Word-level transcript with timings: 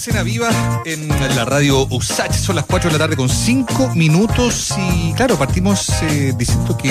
Cena 0.00 0.22
Viva 0.22 0.48
en 0.86 1.08
la 1.36 1.44
radio 1.44 1.86
USACH. 1.90 2.32
Son 2.32 2.56
las 2.56 2.64
4 2.64 2.88
de 2.88 2.94
la 2.94 3.04
tarde 3.04 3.16
con 3.16 3.28
5 3.28 3.94
minutos 3.94 4.72
y 4.78 5.12
claro, 5.12 5.36
partimos 5.36 5.90
eh, 6.04 6.32
diciendo 6.38 6.74
que, 6.74 6.90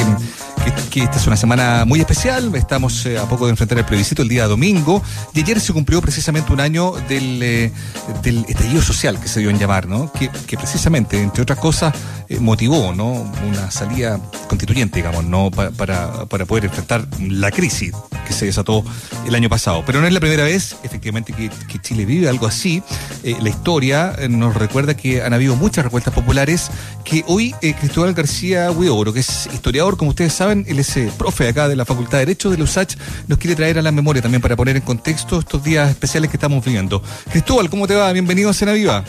que, 0.90 1.04
esta 1.04 1.18
es 1.18 1.28
una 1.28 1.38
semana 1.38 1.86
muy 1.86 2.00
especial. 2.00 2.54
Estamos 2.56 3.06
eh, 3.06 3.18
a 3.18 3.24
poco 3.24 3.46
de 3.46 3.52
enfrentar 3.52 3.78
el 3.78 3.86
plebiscito 3.86 4.22
el 4.22 4.30
día 4.30 4.48
domingo 4.48 5.02
y 5.34 5.42
ayer 5.42 5.60
se 5.60 5.74
cumplió 5.74 6.02
precisamente 6.02 6.52
un 6.54 6.60
año 6.60 6.94
del, 7.08 7.42
eh, 7.42 7.72
estallido 8.24 8.82
social 8.82 9.20
que 9.20 9.28
se 9.28 9.40
dio 9.40 9.50
en 9.50 9.60
llamar, 9.60 9.88
¿no? 9.88 10.12
Que, 10.14 10.30
precisamente, 10.58 11.22
entre 11.22 11.44
otras 11.44 11.60
cosas, 11.60 11.94
motivó, 12.40 12.94
¿no? 12.94 13.32
Una 13.48 13.72
salida 13.72 14.20
constituyente, 14.48 14.98
digamos, 14.98 15.26
¿no? 15.26 15.50
para, 15.52 16.26
para 16.26 16.46
poder 16.46 16.66
enfrentar 16.66 17.08
la 17.20 17.52
crisis 17.52 17.94
que 18.30 18.34
se 18.34 18.46
desató 18.46 18.84
el 19.28 19.36
año 19.36 19.50
pasado. 19.50 19.84
Pero 19.86 20.00
no 20.00 20.08
es 20.08 20.14
la 20.14 20.20
primera 20.20 20.44
vez, 20.44 20.76
efectivamente, 20.84 21.34
que, 21.34 21.50
Chile 21.82 22.06
vive 22.06 22.30
algo 22.30 22.46
así. 22.46 22.84
Eh, 23.24 23.36
la 23.42 23.50
historia 23.50 24.16
eh, 24.20 24.30
nos 24.30 24.54
recuerda 24.54 24.96
que 24.96 25.24
han 25.24 25.34
habido 25.34 25.56
muchas 25.56 25.84
revueltas 25.84 26.14
populares 26.14 26.70
que 27.04 27.24
hoy 27.28 27.56
eh, 27.62 27.74
Cristóbal 27.74 28.14
García 28.14 28.70
Huidobro, 28.70 29.14
que 29.14 29.22
es 29.22 29.50
historiador, 29.52 29.98
como 29.98 30.10
ustedes 30.10 30.34
saben, 30.34 30.59
él 30.68 30.80
es 30.80 30.98
profe 31.18 31.48
acá 31.48 31.68
de 31.68 31.76
la 31.76 31.86
Facultad 31.86 32.20
de 32.20 32.26
Derecho 32.26 32.50
de 32.50 32.58
la 32.58 32.64
USACH, 32.64 32.96
nos 33.28 33.38
quiere 33.38 33.56
traer 33.56 33.78
a 33.80 33.82
la 33.82 33.92
memoria 33.92 34.22
también 34.22 34.42
para 34.42 34.56
poner 34.56 34.76
en 34.76 34.82
contexto 34.82 35.40
estos 35.40 35.64
días 35.64 35.90
especiales 35.90 36.30
que 36.30 36.38
estamos 36.38 36.64
viviendo. 36.64 37.02
Cristóbal, 37.32 37.70
¿cómo 37.70 37.88
te 37.88 37.96
va? 37.96 38.12
Bienvenido 38.12 38.50
a 38.50 38.54
Cena 38.54 38.74
Viva. 38.74 39.04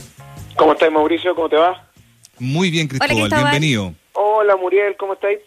¿Cómo 0.57 0.73
estás, 0.73 0.93
Mauricio? 0.93 1.35
¿Cómo 1.35 1.49
te 1.49 1.57
va? 1.57 1.89
Muy 2.39 2.71
bien, 2.71 2.89
Cristóbal, 2.89 3.29
bienvenido. 3.29 3.95
Hola, 4.13 4.57
Muriel, 4.57 4.97
¿cómo 4.99 5.15
estáis? 5.15 5.39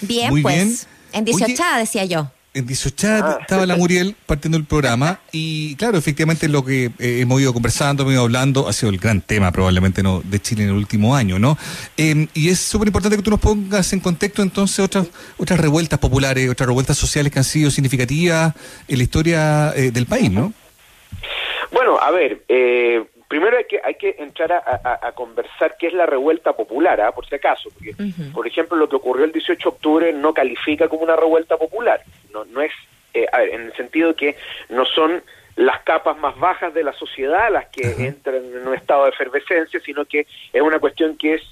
Bien, 0.00 0.30
Muy 0.30 0.42
pues. 0.42 0.54
Bien. 0.54 0.76
En 1.12 1.24
18 1.24 1.62
decía 1.78 2.04
yo 2.04 2.30
en 2.56 2.66
18 2.66 3.06
ah. 3.06 3.38
estaba 3.40 3.66
la 3.66 3.76
Muriel 3.76 4.16
partiendo 4.26 4.56
el 4.56 4.64
programa 4.64 5.20
y 5.30 5.76
claro, 5.76 5.98
efectivamente 5.98 6.48
lo 6.48 6.64
que 6.64 6.86
eh, 6.98 7.20
hemos 7.20 7.40
ido 7.40 7.52
conversando, 7.52 8.02
hemos 8.02 8.14
ido 8.14 8.22
hablando, 8.22 8.66
ha 8.66 8.72
sido 8.72 8.90
el 8.90 8.98
gran 8.98 9.20
tema 9.20 9.52
probablemente 9.52 10.02
no 10.02 10.22
de 10.24 10.40
Chile 10.40 10.64
en 10.64 10.70
el 10.70 10.76
último 10.76 11.14
año, 11.14 11.38
¿no? 11.38 11.58
Em, 11.96 12.28
y 12.32 12.48
es 12.48 12.58
súper 12.58 12.88
importante 12.88 13.16
que 13.16 13.22
tú 13.22 13.30
nos 13.30 13.40
pongas 13.40 13.92
en 13.92 14.00
contexto 14.00 14.42
entonces 14.42 14.78
otras 14.80 15.06
otras 15.36 15.60
revueltas 15.60 15.98
populares, 15.98 16.48
otras 16.48 16.66
revueltas 16.66 16.96
sociales 16.96 17.30
que 17.30 17.38
han 17.38 17.44
sido 17.44 17.70
significativas 17.70 18.54
en 18.88 18.96
la 18.96 19.02
historia 19.02 19.72
eh, 19.76 19.90
del 19.90 20.06
país, 20.06 20.30
¿no? 20.30 20.52
Bueno, 21.72 21.98
a 22.00 22.10
ver, 22.10 22.42
eh, 22.48 23.04
primero 23.28 23.56
hay 23.56 23.64
que 23.64 23.80
hay 23.82 23.94
que 23.94 24.16
entrar 24.18 24.52
a, 24.52 25.12
conversar 25.12 25.76
qué 25.78 25.88
es 25.88 25.92
la 25.92 26.06
revuelta 26.06 26.52
popular, 26.52 27.00
¿ah? 27.00 27.12
por 27.12 27.26
si 27.26 27.34
acaso, 27.34 27.70
porque 27.70 27.94
por 28.32 28.46
ejemplo 28.46 28.76
lo 28.76 28.88
que 28.88 28.96
ocurrió 28.96 29.24
el 29.24 29.32
18 29.32 29.58
de 29.58 29.74
octubre 29.74 30.12
no 30.12 30.32
califica 30.32 30.88
como 30.88 31.02
una 31.02 31.16
revuelta 31.16 31.56
popular, 31.56 32.02
no 32.32 32.44
no 32.44 32.60
es 32.60 32.72
eh, 33.14 33.26
en 33.32 33.62
el 33.62 33.72
sentido 33.74 34.08
de 34.08 34.14
que 34.14 34.36
no 34.68 34.84
son 34.84 35.22
las 35.56 35.80
capas 35.82 36.18
más 36.18 36.38
bajas 36.38 36.72
de 36.74 36.84
la 36.84 36.92
sociedad 36.92 37.50
las 37.50 37.66
que 37.68 38.06
entran 38.06 38.36
en 38.36 38.68
un 38.68 38.74
estado 38.74 39.04
de 39.04 39.10
efervescencia, 39.10 39.80
sino 39.80 40.04
que 40.04 40.26
es 40.52 40.62
una 40.62 40.78
cuestión 40.78 41.16
que 41.16 41.34
es, 41.34 41.42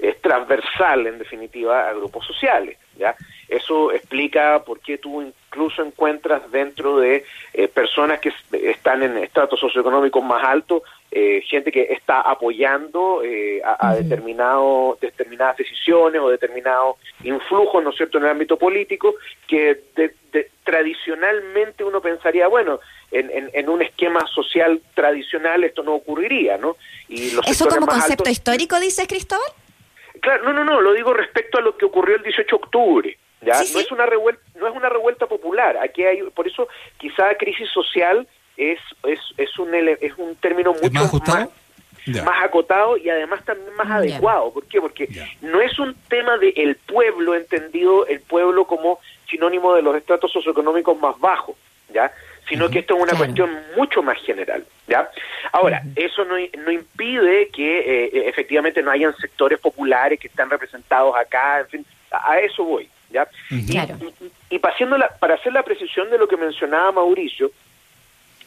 es 0.00 0.20
transversal 0.20 1.06
en 1.06 1.18
definitiva 1.18 1.88
a 1.88 1.92
grupos 1.92 2.26
sociales, 2.26 2.76
¿ya? 2.96 3.14
Eso 3.48 3.92
explica 3.92 4.62
por 4.64 4.80
qué 4.80 4.96
tú 4.96 5.20
incluso 5.20 5.82
encuentras 5.82 6.50
dentro 6.50 6.98
de 6.98 7.24
eh, 7.52 7.68
personas 7.68 8.18
que 8.18 8.32
están 8.50 9.02
en 9.02 9.18
estratos 9.18 9.60
socioeconómicos 9.60 10.24
más 10.24 10.42
altos, 10.42 10.82
eh, 11.10 11.42
gente 11.46 11.70
que 11.70 11.92
está 11.92 12.22
apoyando 12.22 13.22
eh, 13.22 13.60
a, 13.62 13.94
determinado, 13.94 14.96
determinadas 15.02 15.58
decisiones 15.58 16.22
o 16.22 16.30
determinados 16.30 16.96
influjos, 17.24 17.84
¿no 17.84 17.90
es 17.90 17.96
cierto?, 17.96 18.16
en 18.16 18.24
el 18.24 18.30
ámbito 18.30 18.56
político, 18.56 19.16
que 19.46 19.82
tradicionalmente 20.64 21.84
uno 21.84 22.00
pensaría, 22.00 22.48
bueno, 22.48 22.80
en, 23.10 23.50
en, 23.52 23.68
un 23.68 23.82
esquema 23.82 24.26
social 24.34 24.80
tradicional 24.94 25.62
esto 25.64 25.82
no 25.82 25.92
ocurriría, 25.92 26.56
¿no? 26.56 26.76
Y 27.08 27.32
los 27.32 27.46
¿Eso 27.46 27.68
como 27.68 27.86
concepto 27.86 28.30
histórico, 28.30 28.80
dice 28.80 29.06
Cristóbal? 29.06 29.52
Claro, 30.22 30.44
no, 30.44 30.52
no, 30.52 30.64
no, 30.64 30.80
lo 30.80 30.94
digo 30.94 31.12
respecto 31.12 31.58
a 31.58 31.60
lo 31.60 31.76
que 31.76 31.84
ocurrió 31.84 32.16
el 32.16 32.22
18 32.22 32.48
de 32.48 32.62
octubre. 32.62 33.18
¿ya? 33.42 33.54
no 33.54 33.80
es 33.80 33.90
una 33.90 34.06
revuelta 34.06 34.42
no 34.54 34.68
es 34.68 34.74
una 34.74 34.88
revuelta 34.88 35.26
popular 35.26 35.76
aquí 35.78 36.04
hay 36.04 36.22
por 36.30 36.46
eso 36.46 36.68
quizá 36.96 37.34
crisis 37.36 37.68
social 37.70 38.26
es 38.56 38.78
es, 39.04 39.18
es 39.36 39.58
un 39.58 39.74
es 39.74 40.12
un 40.16 40.36
término 40.36 40.72
mucho 40.72 40.92
más, 40.92 41.12
más, 42.24 42.44
acotado 42.44 42.96
y 42.96 43.10
además 43.10 43.44
también 43.44 43.74
más 43.74 43.90
adecuado 43.90 44.52
¿por 44.52 44.64
qué? 44.66 44.80
porque 44.80 45.08
no 45.40 45.60
es 45.60 45.76
un 45.78 45.94
tema 46.08 46.38
del 46.38 46.52
el 46.56 46.76
pueblo 46.76 47.34
entendido 47.34 48.06
el 48.06 48.20
pueblo 48.20 48.64
como 48.64 49.00
sinónimo 49.28 49.74
de 49.74 49.82
los 49.82 49.96
estratos 49.96 50.30
socioeconómicos 50.30 50.98
más 51.00 51.18
bajos 51.18 51.56
ya 51.92 52.12
sino 52.48 52.68
que 52.68 52.80
esto 52.80 52.96
es 52.96 53.02
una 53.02 53.16
cuestión 53.16 53.50
mucho 53.76 54.02
más 54.02 54.18
general, 54.22 54.64
¿ya? 54.86 55.08
Ahora, 55.52 55.82
eso 55.96 56.24
no, 56.24 56.34
no 56.64 56.70
impide 56.70 57.48
que 57.48 57.78
eh, 57.78 58.28
efectivamente 58.28 58.82
no 58.82 58.90
hayan 58.90 59.16
sectores 59.16 59.58
populares 59.58 60.18
que 60.18 60.28
están 60.28 60.50
representados 60.50 61.14
acá, 61.16 61.60
en 61.60 61.68
fin, 61.68 61.86
a 62.10 62.38
eso 62.40 62.64
voy, 62.64 62.88
¿ya? 63.10 63.28
Y, 64.50 64.58
para 64.58 65.34
hacer 65.34 65.52
la 65.52 65.62
precisión 65.62 66.10
de 66.10 66.18
lo 66.18 66.28
que 66.28 66.36
mencionaba 66.36 66.92
Mauricio, 66.92 67.50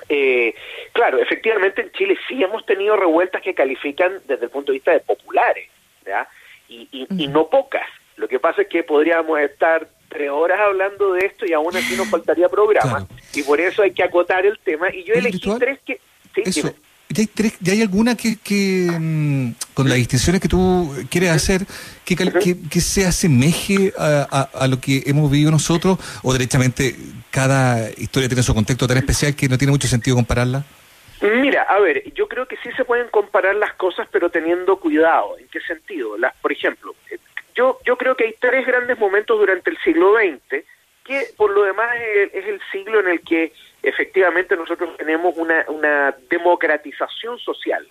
eh, 0.09 0.53
claro, 0.91 1.17
efectivamente 1.19 1.81
en 1.81 1.91
Chile 1.91 2.17
sí 2.27 2.43
hemos 2.43 2.65
tenido 2.65 2.95
revueltas 2.95 3.41
que 3.41 3.53
califican 3.53 4.19
desde 4.27 4.45
el 4.45 4.51
punto 4.51 4.71
de 4.71 4.77
vista 4.77 4.91
de 4.91 4.99
populares, 4.99 5.69
¿ya? 6.05 6.27
Y, 6.67 7.27
no 7.27 7.47
pocas. 7.47 7.87
Lo 8.17 8.27
que 8.27 8.39
pasa 8.39 8.63
es 8.63 8.67
que 8.67 8.83
podríamos 8.83 9.39
estar 9.39 9.87
tres 10.09 10.29
horas 10.29 10.59
hablando 10.59 11.13
de 11.13 11.25
esto 11.25 11.45
y 11.45 11.53
aún 11.53 11.75
así 11.75 11.95
nos 11.95 12.09
faltaría 12.09 12.49
programa. 12.49 13.07
Y 13.33 13.43
por 13.43 13.59
eso 13.59 13.81
hay 13.83 13.91
que 13.91 14.03
acotar 14.03 14.45
el 14.45 14.59
tema. 14.59 14.93
Y 14.93 15.03
yo 15.03 15.13
elegí 15.13 15.51
tres 15.59 15.79
que... 15.85 15.99
Sí, 16.51 16.61
¿Ya 17.07 17.21
hay, 17.21 17.27
tres, 17.27 17.55
¿Ya 17.61 17.73
hay 17.73 17.81
alguna 17.81 18.17
que, 18.17 18.37
que 18.37 18.89
mm, 18.91 19.51
con 19.73 19.87
las 19.87 19.97
distinciones 19.97 20.41
que 20.41 20.47
tú 20.47 20.91
quieres 21.09 21.29
hacer, 21.29 21.61
que, 22.03 22.15
que, 22.15 22.81
se 22.81 23.05
asemeje 23.05 23.93
a, 23.97 24.49
a, 24.51 24.67
lo 24.67 24.81
que 24.81 25.03
hemos 25.05 25.31
vivido 25.31 25.51
nosotros? 25.51 25.99
¿O 26.23 26.33
derechamente 26.33 26.95
cada 27.29 27.91
historia 27.91 28.27
tiene 28.27 28.41
su 28.41 28.55
contexto 28.55 28.87
tan 28.87 28.97
especial 28.97 29.35
que 29.35 29.47
no 29.47 29.57
tiene 29.57 29.71
mucho 29.71 29.87
sentido 29.87 30.15
compararla? 30.15 30.65
Mira, 31.21 31.63
a 31.63 31.79
ver, 31.79 32.03
yo 32.13 32.27
creo 32.27 32.47
que 32.47 32.57
sí 32.57 32.69
se 32.75 32.83
pueden 32.83 33.07
comparar 33.09 33.55
las 33.55 33.73
cosas, 33.73 34.07
pero 34.11 34.29
teniendo 34.29 34.77
cuidado. 34.79 35.37
¿En 35.39 35.47
qué 35.47 35.59
sentido? 35.61 36.17
Las, 36.17 36.35
por 36.37 36.51
ejemplo, 36.51 36.93
eh, 37.09 37.17
yo, 37.55 37.79
yo 37.85 37.97
creo 37.97 38.15
que 38.15 38.25
hay 38.25 38.35
tres 38.39 38.65
grandes 38.65 38.97
momentos 38.99 39.39
durante 39.39 39.69
el 39.69 39.77
siglo 39.79 40.15
XX 40.15 40.63
que 41.05 41.27
por 41.37 41.51
lo 41.51 41.63
demás 41.63 41.95
es, 42.33 42.45
el 42.45 42.59
siglo 42.71 42.99
en 42.99 43.07
el 43.07 43.21
que 43.21 43.53
efectivamente 43.83 44.55
nosotros 44.55 44.97
tenemos 44.97 45.37
una, 45.37 45.63
una 45.67 46.15
democratización 46.29 47.37
social. 47.39 47.87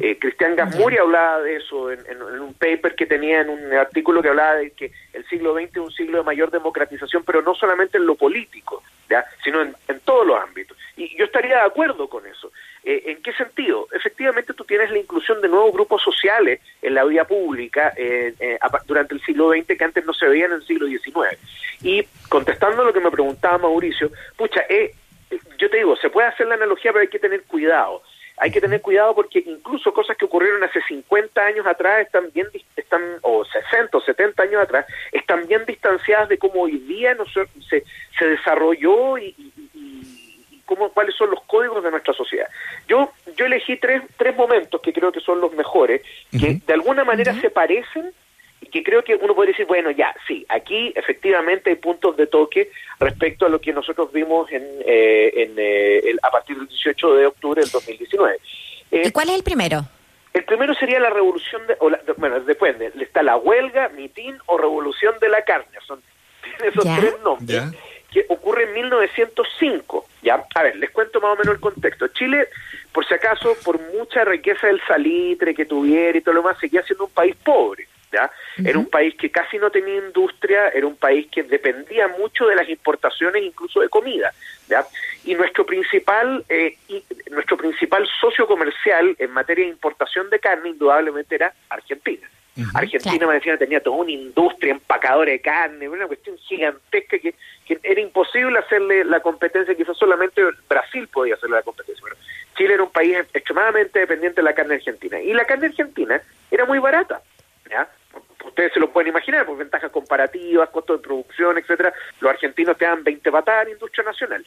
Eh, 0.00 0.18
Cristian 0.18 0.56
Gasmuri 0.56 0.96
hablaba 0.98 1.40
de 1.40 1.56
eso 1.56 1.92
en, 1.92 2.20
un 2.20 2.54
paper 2.54 2.96
que 2.96 3.06
tenía 3.06 3.42
en 3.42 3.48
un 3.48 3.72
artículo 3.74 4.20
que 4.20 4.30
hablaba 4.30 4.56
de 4.56 4.72
que 4.72 4.90
el 5.12 5.24
siglo 5.28 5.54
XX 5.54 5.68
es 5.68 5.76
un 5.76 5.92
siglo 5.92 6.18
de 6.18 6.24
mayor 6.24 6.50
democratización, 6.50 7.22
pero 7.22 7.42
no 7.42 7.54
solamente 7.54 7.96
en 7.96 8.06
lo 8.06 8.16
político, 8.16 8.82
¿ya? 9.08 9.24
sino 9.44 9.62
en, 9.62 9.76
en 9.86 10.00
todos 10.00 10.26
los 10.26 10.40
ámbitos. 10.40 10.76
Y 10.96 11.16
yo 11.16 11.26
estaría 11.26 11.56
de 11.56 11.62
acuerdo 11.66 12.08
con 12.08 12.26
eso. 12.26 12.35
Eh, 12.88 13.02
¿En 13.06 13.20
qué 13.20 13.32
sentido? 13.32 13.88
Efectivamente, 13.92 14.54
tú 14.54 14.64
tienes 14.64 14.92
la 14.92 14.98
inclusión 14.98 15.40
de 15.40 15.48
nuevos 15.48 15.72
grupos 15.72 16.00
sociales 16.00 16.60
en 16.80 16.94
la 16.94 17.02
vida 17.02 17.24
pública 17.24 17.92
eh, 17.96 18.32
eh, 18.38 18.58
durante 18.86 19.12
el 19.12 19.20
siglo 19.22 19.50
XX 19.50 19.76
que 19.76 19.84
antes 19.84 20.06
no 20.06 20.14
se 20.14 20.28
veían 20.28 20.52
en 20.52 20.58
el 20.58 20.66
siglo 20.68 20.86
XIX. 20.86 21.36
Y 21.82 22.04
contestando 22.28 22.84
lo 22.84 22.92
que 22.92 23.00
me 23.00 23.10
preguntaba 23.10 23.58
Mauricio, 23.58 24.12
pucha, 24.36 24.62
yo 25.58 25.68
te 25.68 25.78
digo, 25.78 25.96
se 25.96 26.10
puede 26.10 26.28
hacer 26.28 26.46
la 26.46 26.54
analogía, 26.54 26.92
pero 26.92 27.02
hay 27.02 27.08
que 27.08 27.18
tener 27.18 27.42
cuidado. 27.42 28.02
Hay 28.36 28.52
que 28.52 28.60
tener 28.60 28.80
cuidado 28.80 29.16
porque 29.16 29.42
incluso 29.44 29.92
cosas 29.92 30.16
que 30.16 30.26
ocurrieron 30.26 30.62
hace 30.62 30.80
50 30.82 31.44
años 31.44 31.66
atrás 31.66 32.06
están 32.06 32.30
bien, 32.32 32.46
están, 32.76 33.02
o 33.22 33.44
60 33.44 33.98
o 33.98 34.00
70 34.00 34.42
años 34.44 34.62
atrás, 34.62 34.86
están 35.10 35.48
bien 35.48 35.64
distanciadas 35.66 36.28
de 36.28 36.38
cómo 36.38 36.62
hoy 36.62 36.78
día 36.78 37.14
no 37.14 37.24
se, 37.24 37.48
se, 38.16 38.26
desarrolló 38.26 39.18
y 39.18 39.34
cómo, 40.66 40.90
cuáles 40.90 41.14
son 41.14 41.30
los 41.30 41.42
códigos 41.44 41.82
de 41.82 41.90
nuestra 41.90 42.12
sociedad. 42.12 42.48
Yo, 42.86 43.10
yo 43.36 43.46
elegí 43.46 43.76
tres, 43.78 44.02
tres 44.18 44.36
momentos 44.36 44.80
que 44.82 44.92
creo 44.92 45.10
que 45.12 45.20
son 45.20 45.40
los 45.40 45.52
mejores, 45.54 46.02
que 46.30 46.60
de 46.66 46.72
alguna 46.74 47.04
manera 47.04 47.32
se 47.40 47.48
parecen 47.48 48.12
y 48.60 48.66
que 48.66 48.82
creo 48.82 49.02
que 49.02 49.14
uno 49.14 49.34
puede 49.34 49.52
decir, 49.52 49.66
bueno, 49.66 49.90
ya, 49.90 50.14
sí, 50.26 50.44
aquí 50.48 50.92
efectivamente 50.94 51.70
hay 51.70 51.76
puntos 51.76 52.16
de 52.16 52.26
toque 52.26 52.70
respecto 52.98 53.46
a 53.46 53.48
lo 53.48 53.60
que 53.60 53.72
nosotros 53.72 54.12
vimos 54.12 54.50
en, 54.50 54.62
eh, 54.84 55.32
en 55.34 55.54
eh, 55.56 56.16
a 56.22 56.30
partir 56.30 56.56
del 56.56 56.68
18 56.68 57.14
de 57.14 57.26
octubre 57.26 57.60
del 57.62 57.70
2019. 57.70 58.38
Eh, 58.90 59.02
¿Y 59.06 59.10
cuál 59.12 59.30
es 59.30 59.36
el 59.36 59.42
primero? 59.42 59.82
El 60.32 60.44
primero 60.44 60.74
sería 60.74 61.00
la 61.00 61.10
revolución, 61.10 61.66
de, 61.66 61.76
o 61.80 61.90
bueno, 62.18 62.40
depende, 62.40 62.92
está 63.00 63.22
la 63.22 63.36
huelga, 63.36 63.88
mitin 63.90 64.36
o 64.46 64.58
revolución 64.58 65.14
de 65.20 65.28
la 65.28 65.42
carne, 65.44 65.78
son 65.86 66.02
esos 66.64 66.84
tres 66.84 67.14
nombres 67.22 67.62
que 68.16 68.32
ocurre 68.32 68.64
en 68.64 68.72
1905. 68.72 70.06
¿ya? 70.22 70.42
A 70.54 70.62
ver, 70.62 70.76
les 70.76 70.90
cuento 70.90 71.20
más 71.20 71.32
o 71.32 71.36
menos 71.36 71.54
el 71.54 71.60
contexto. 71.60 72.08
Chile, 72.08 72.48
por 72.92 73.06
si 73.06 73.12
acaso, 73.12 73.54
por 73.62 73.78
mucha 73.92 74.24
riqueza 74.24 74.68
del 74.68 74.80
salitre 74.86 75.54
que 75.54 75.66
tuviera 75.66 76.16
y 76.16 76.22
todo 76.22 76.36
lo 76.36 76.42
demás, 76.42 76.58
seguía 76.58 76.82
siendo 76.82 77.04
un 77.04 77.10
país 77.10 77.36
pobre. 77.36 77.86
¿ya? 78.10 78.30
Era 78.64 78.78
un 78.78 78.86
país 78.86 79.14
que 79.16 79.30
casi 79.30 79.58
no 79.58 79.70
tenía 79.70 79.96
industria, 79.96 80.68
era 80.68 80.86
un 80.86 80.96
país 80.96 81.26
que 81.30 81.42
dependía 81.42 82.08
mucho 82.08 82.46
de 82.46 82.54
las 82.54 82.68
importaciones, 82.70 83.42
incluso 83.42 83.80
de 83.80 83.90
comida. 83.90 84.32
¿ya? 84.68 84.84
y 85.26 85.34
nuestro 85.34 85.66
principal 85.66 86.44
eh, 86.48 86.76
y 86.88 87.04
nuestro 87.30 87.56
principal 87.56 88.08
socio 88.20 88.46
comercial 88.46 89.14
en 89.18 89.30
materia 89.32 89.64
de 89.64 89.70
importación 89.70 90.30
de 90.30 90.38
carne 90.38 90.70
indudablemente 90.70 91.34
era 91.34 91.52
Argentina. 91.68 92.26
Argentina 92.74 93.26
me 93.26 93.34
decía 93.34 93.58
tenía 93.58 93.82
toda 93.82 93.96
una 93.96 94.10
industria 94.10 94.72
empacadora 94.72 95.30
de 95.30 95.40
carne, 95.40 95.88
una 95.88 96.06
cuestión 96.06 96.36
gigantesca 96.38 97.18
que, 97.18 97.34
era 97.82 98.00
imposible 98.00 98.58
hacerle 98.58 99.04
la 99.04 99.20
competencia, 99.20 99.74
quizás 99.74 99.96
solamente 99.96 100.42
Brasil 100.68 101.08
podía 101.08 101.34
hacerle 101.34 101.56
la 101.56 101.62
competencia. 101.62 102.02
Pero 102.02 102.16
Chile 102.56 102.74
era 102.74 102.82
un 102.82 102.90
país 102.90 103.16
extremadamente 103.34 103.98
dependiente 103.98 104.36
de 104.36 104.44
la 104.44 104.54
carne 104.54 104.76
argentina 104.76 105.20
y 105.20 105.32
la 105.32 105.44
carne 105.44 105.66
argentina 105.66 106.20
era 106.50 106.64
muy 106.64 106.78
barata. 106.78 107.20
¿ya? 107.68 107.88
ustedes 108.46 108.72
se 108.72 108.80
lo 108.80 108.90
pueden 108.90 109.08
imaginar, 109.08 109.44
por 109.44 109.58
ventajas 109.58 109.90
comparativas, 109.90 110.70
costos 110.70 111.00
de 111.00 111.06
producción, 111.06 111.58
etcétera, 111.58 111.92
los 112.20 112.30
argentinos 112.30 112.78
te 112.78 112.84
dan 112.84 113.04
20 113.04 113.30
patadas 113.30 113.66
en 113.66 113.72
industria 113.72 114.04
nacional. 114.04 114.46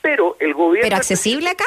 Pero 0.00 0.36
el 0.38 0.54
gobierno... 0.54 0.86
¿Pero 0.86 0.96
accesible 0.96 1.50
acá? 1.50 1.64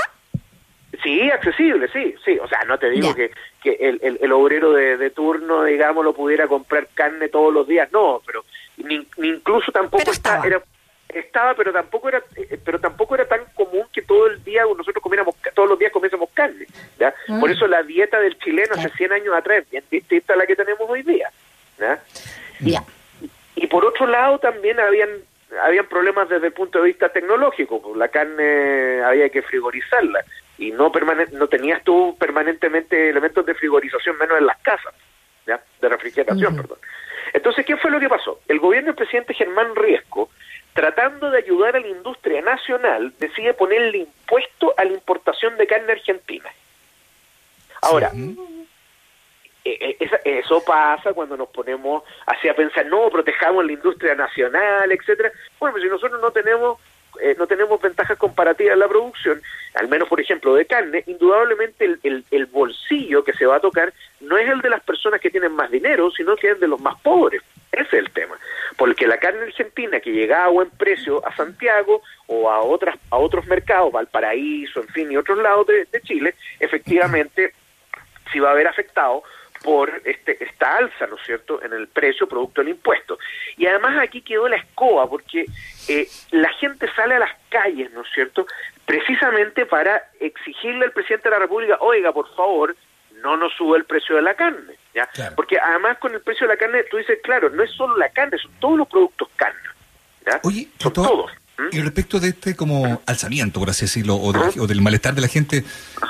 Sí, 1.01 1.31
accesible, 1.31 1.87
sí, 1.91 2.15
sí. 2.23 2.37
O 2.39 2.47
sea, 2.47 2.59
no 2.67 2.77
te 2.77 2.89
digo 2.89 3.15
que, 3.15 3.31
que 3.61 3.71
el, 3.79 4.17
el, 4.21 4.31
obrero 4.31 4.73
de, 4.73 5.09
turno, 5.09 5.63
digamos, 5.63 6.05
lo 6.05 6.13
pudiera 6.13 6.47
comprar 6.47 6.87
carne 6.93 7.29
todos 7.29 7.51
los 7.51 7.67
días, 7.67 7.91
no, 7.91 8.21
pero 8.25 8.45
ni, 8.77 9.07
incluso 9.17 9.71
tampoco 9.71 10.11
estaba. 10.11 10.45
era 10.45 10.61
estaba 11.09 11.53
pero 11.53 11.71
tampoco 11.71 12.09
era 12.09 12.23
eh, 12.35 12.57
pero 12.65 12.79
tampoco 12.79 13.13
era 13.13 13.27
tan 13.27 13.41
común 13.53 13.85
que 13.93 14.01
todo 14.01 14.25
el 14.25 14.43
día 14.43 14.63
nosotros 14.63 15.03
comiéramos 15.03 15.35
todos 15.53 15.69
los 15.69 15.77
días 15.77 15.91
comiésemos 15.91 16.27
carne 16.33 16.65
¿ya? 16.97 17.13
Mm. 17.27 17.39
por 17.39 17.51
eso 17.51 17.67
la 17.67 17.83
dieta 17.83 18.19
del 18.19 18.35
chileno 18.39 18.73
hace 18.73 18.89
100 18.89 19.11
años 19.11 19.35
atrás 19.35 19.59
es 19.59 19.69
bien 19.69 19.83
distinta 19.91 20.33
a 20.33 20.37
la 20.37 20.47
que 20.47 20.55
tenemos 20.55 20.89
hoy 20.89 21.03
día 21.03 21.29
y, 23.55 23.67
por 23.67 23.85
otro 23.85 24.07
lado 24.07 24.39
también 24.39 24.79
habían 24.79 25.09
habían 25.61 25.85
problemas 25.85 26.29
desde 26.29 26.47
el 26.47 26.53
punto 26.53 26.79
de 26.79 26.85
vista 26.85 27.09
tecnológico, 27.09 27.79
pues 27.79 27.95
la 27.95 28.07
carne 28.07 29.03
había 29.03 29.29
que 29.29 29.43
frigorizarla 29.43 30.25
y 30.63 30.71
no 30.71 30.91
no 31.33 31.47
tenías 31.47 31.83
tú 31.83 32.15
permanentemente 32.17 33.09
elementos 33.09 33.45
de 33.45 33.53
frigorización 33.53 34.17
menos 34.17 34.37
en 34.37 34.45
las 34.45 34.57
casas, 34.59 34.93
¿ya? 35.45 35.61
de 35.81 35.89
refrigeración, 35.89 36.55
perdón. 36.55 36.77
Entonces, 37.33 37.65
¿qué 37.65 37.75
fue 37.75 37.91
lo 37.91 37.99
que 37.99 38.07
pasó? 38.07 38.39
El 38.47 38.59
gobierno 38.59 38.87
del 38.87 38.95
presidente 38.95 39.33
Germán 39.33 39.75
Riesco, 39.75 40.29
tratando 40.73 41.31
de 41.31 41.39
ayudar 41.39 41.75
a 41.75 41.79
la 41.79 41.87
industria 41.87 42.41
nacional, 42.41 43.13
decide 43.19 43.53
ponerle 43.53 43.99
impuesto 43.99 44.73
a 44.77 44.85
la 44.85 44.93
importación 44.93 45.57
de 45.57 45.67
carne 45.67 45.91
argentina. 45.91 46.49
Ahora, 47.81 48.11
eh, 49.65 49.97
eh, 49.99 50.09
eso 50.23 50.63
pasa 50.63 51.13
cuando 51.13 51.35
nos 51.35 51.49
ponemos 51.49 52.03
así 52.25 52.47
a 52.47 52.55
pensar, 52.55 52.85
no, 52.85 53.09
protejamos 53.09 53.65
la 53.65 53.73
industria 53.73 54.15
nacional, 54.15 54.89
etcétera. 54.91 55.31
Bueno, 55.59 55.73
pues 55.73 55.83
si 55.83 55.89
nosotros 55.89 56.21
no 56.21 56.31
tenemos 56.31 56.79
eh, 57.21 57.35
no 57.37 57.47
tenemos 57.47 57.81
ventajas 57.81 58.17
comparativas 58.17 58.73
en 58.73 58.79
la 58.79 58.87
producción, 58.87 59.41
al 59.75 59.87
menos 59.87 60.07
por 60.07 60.19
ejemplo 60.19 60.55
de 60.55 60.65
carne, 60.65 61.03
indudablemente 61.07 61.85
el, 61.85 62.25
el, 62.29 62.45
bolsillo 62.45 63.23
que 63.23 63.33
se 63.33 63.45
va 63.45 63.57
a 63.57 63.59
tocar 63.59 63.93
no 64.19 64.37
es 64.37 64.49
el 64.49 64.61
de 64.61 64.69
las 64.69 64.81
personas 64.83 65.19
que 65.19 65.29
tienen 65.29 65.51
más 65.53 65.71
dinero, 65.71 66.11
sino 66.11 66.35
que 66.35 66.51
es 66.51 66.59
de 66.59 66.67
los 66.67 66.79
más 66.79 66.99
pobres. 67.01 67.41
Ese 67.71 67.83
es 67.83 67.93
el 67.93 68.11
tema. 68.11 68.37
Porque 68.77 69.07
la 69.07 69.17
carne 69.17 69.43
argentina 69.43 69.99
que 69.99 70.11
llega 70.11 70.45
a 70.45 70.49
buen 70.49 70.69
precio 70.69 71.25
a 71.25 71.35
Santiago 71.35 72.01
o 72.27 72.49
a 72.49 72.61
otras 72.61 72.95
a 73.09 73.17
otros 73.17 73.45
mercados, 73.47 73.91
Valparaíso, 73.91 74.81
en 74.81 74.87
fin, 74.89 75.11
y 75.11 75.17
otros 75.17 75.39
lados 75.39 75.67
de, 75.67 75.85
de 75.85 76.01
Chile, 76.01 76.35
efectivamente 76.59 77.53
sí 78.31 78.39
va 78.39 78.49
a 78.49 78.51
haber 78.53 78.67
afectado 78.67 79.23
por 79.63 80.01
este, 80.05 80.43
esta 80.43 80.77
alza, 80.77 81.07
¿no 81.07 81.15
es 81.15 81.25
cierto?, 81.25 81.63
en 81.63 81.73
el 81.73 81.87
precio 81.87 82.27
producto 82.27 82.61
del 82.61 82.71
impuesto. 82.71 83.17
Y 83.57 83.65
además 83.65 83.97
aquí 83.97 84.21
quedó 84.21 84.47
la 84.47 84.57
escoba, 84.57 85.09
porque 85.09 85.45
eh, 85.87 86.07
la 86.31 86.51
gente 86.53 86.87
sale 86.95 87.15
a 87.15 87.19
las 87.19 87.31
calles, 87.49 87.91
¿no 87.91 88.01
es 88.01 88.07
cierto?, 88.13 88.45
precisamente 88.85 89.65
para 89.65 90.03
exigirle 90.19 90.85
al 90.85 90.91
presidente 90.91 91.29
de 91.29 91.35
la 91.35 91.39
República, 91.39 91.77
oiga, 91.79 92.11
por 92.11 92.33
favor, 92.35 92.75
no 93.21 93.37
nos 93.37 93.53
sube 93.53 93.77
el 93.77 93.85
precio 93.85 94.17
de 94.17 94.21
la 94.21 94.35
carne, 94.35 94.73
¿ya? 94.93 95.09
Porque 95.35 95.57
además 95.57 95.97
con 95.97 96.13
el 96.13 96.21
precio 96.21 96.45
de 96.45 96.53
la 96.53 96.59
carne, 96.59 96.83
tú 96.91 96.97
dices, 96.97 97.19
claro, 97.23 97.49
no 97.49 97.63
es 97.63 97.71
solo 97.71 97.95
la 97.97 98.09
carne, 98.09 98.37
son 98.37 98.51
todos 98.59 98.77
los 98.79 98.87
productos 98.87 99.29
carne, 99.37 99.61
¿ya? 100.25 100.41
Oye, 100.43 100.67
son 100.77 100.91
todos. 100.91 101.31
Y 101.71 101.81
respecto 101.81 102.19
de 102.19 102.29
este 102.29 102.55
como 102.55 103.01
alzamiento, 103.05 103.59
por 103.59 103.69
así 103.69 103.85
decirlo, 103.85 104.15
o, 104.15 104.67
del 104.67 104.81
malestar 104.81 105.13
de 105.13 105.21
la 105.21 105.27
gente, 105.27 105.57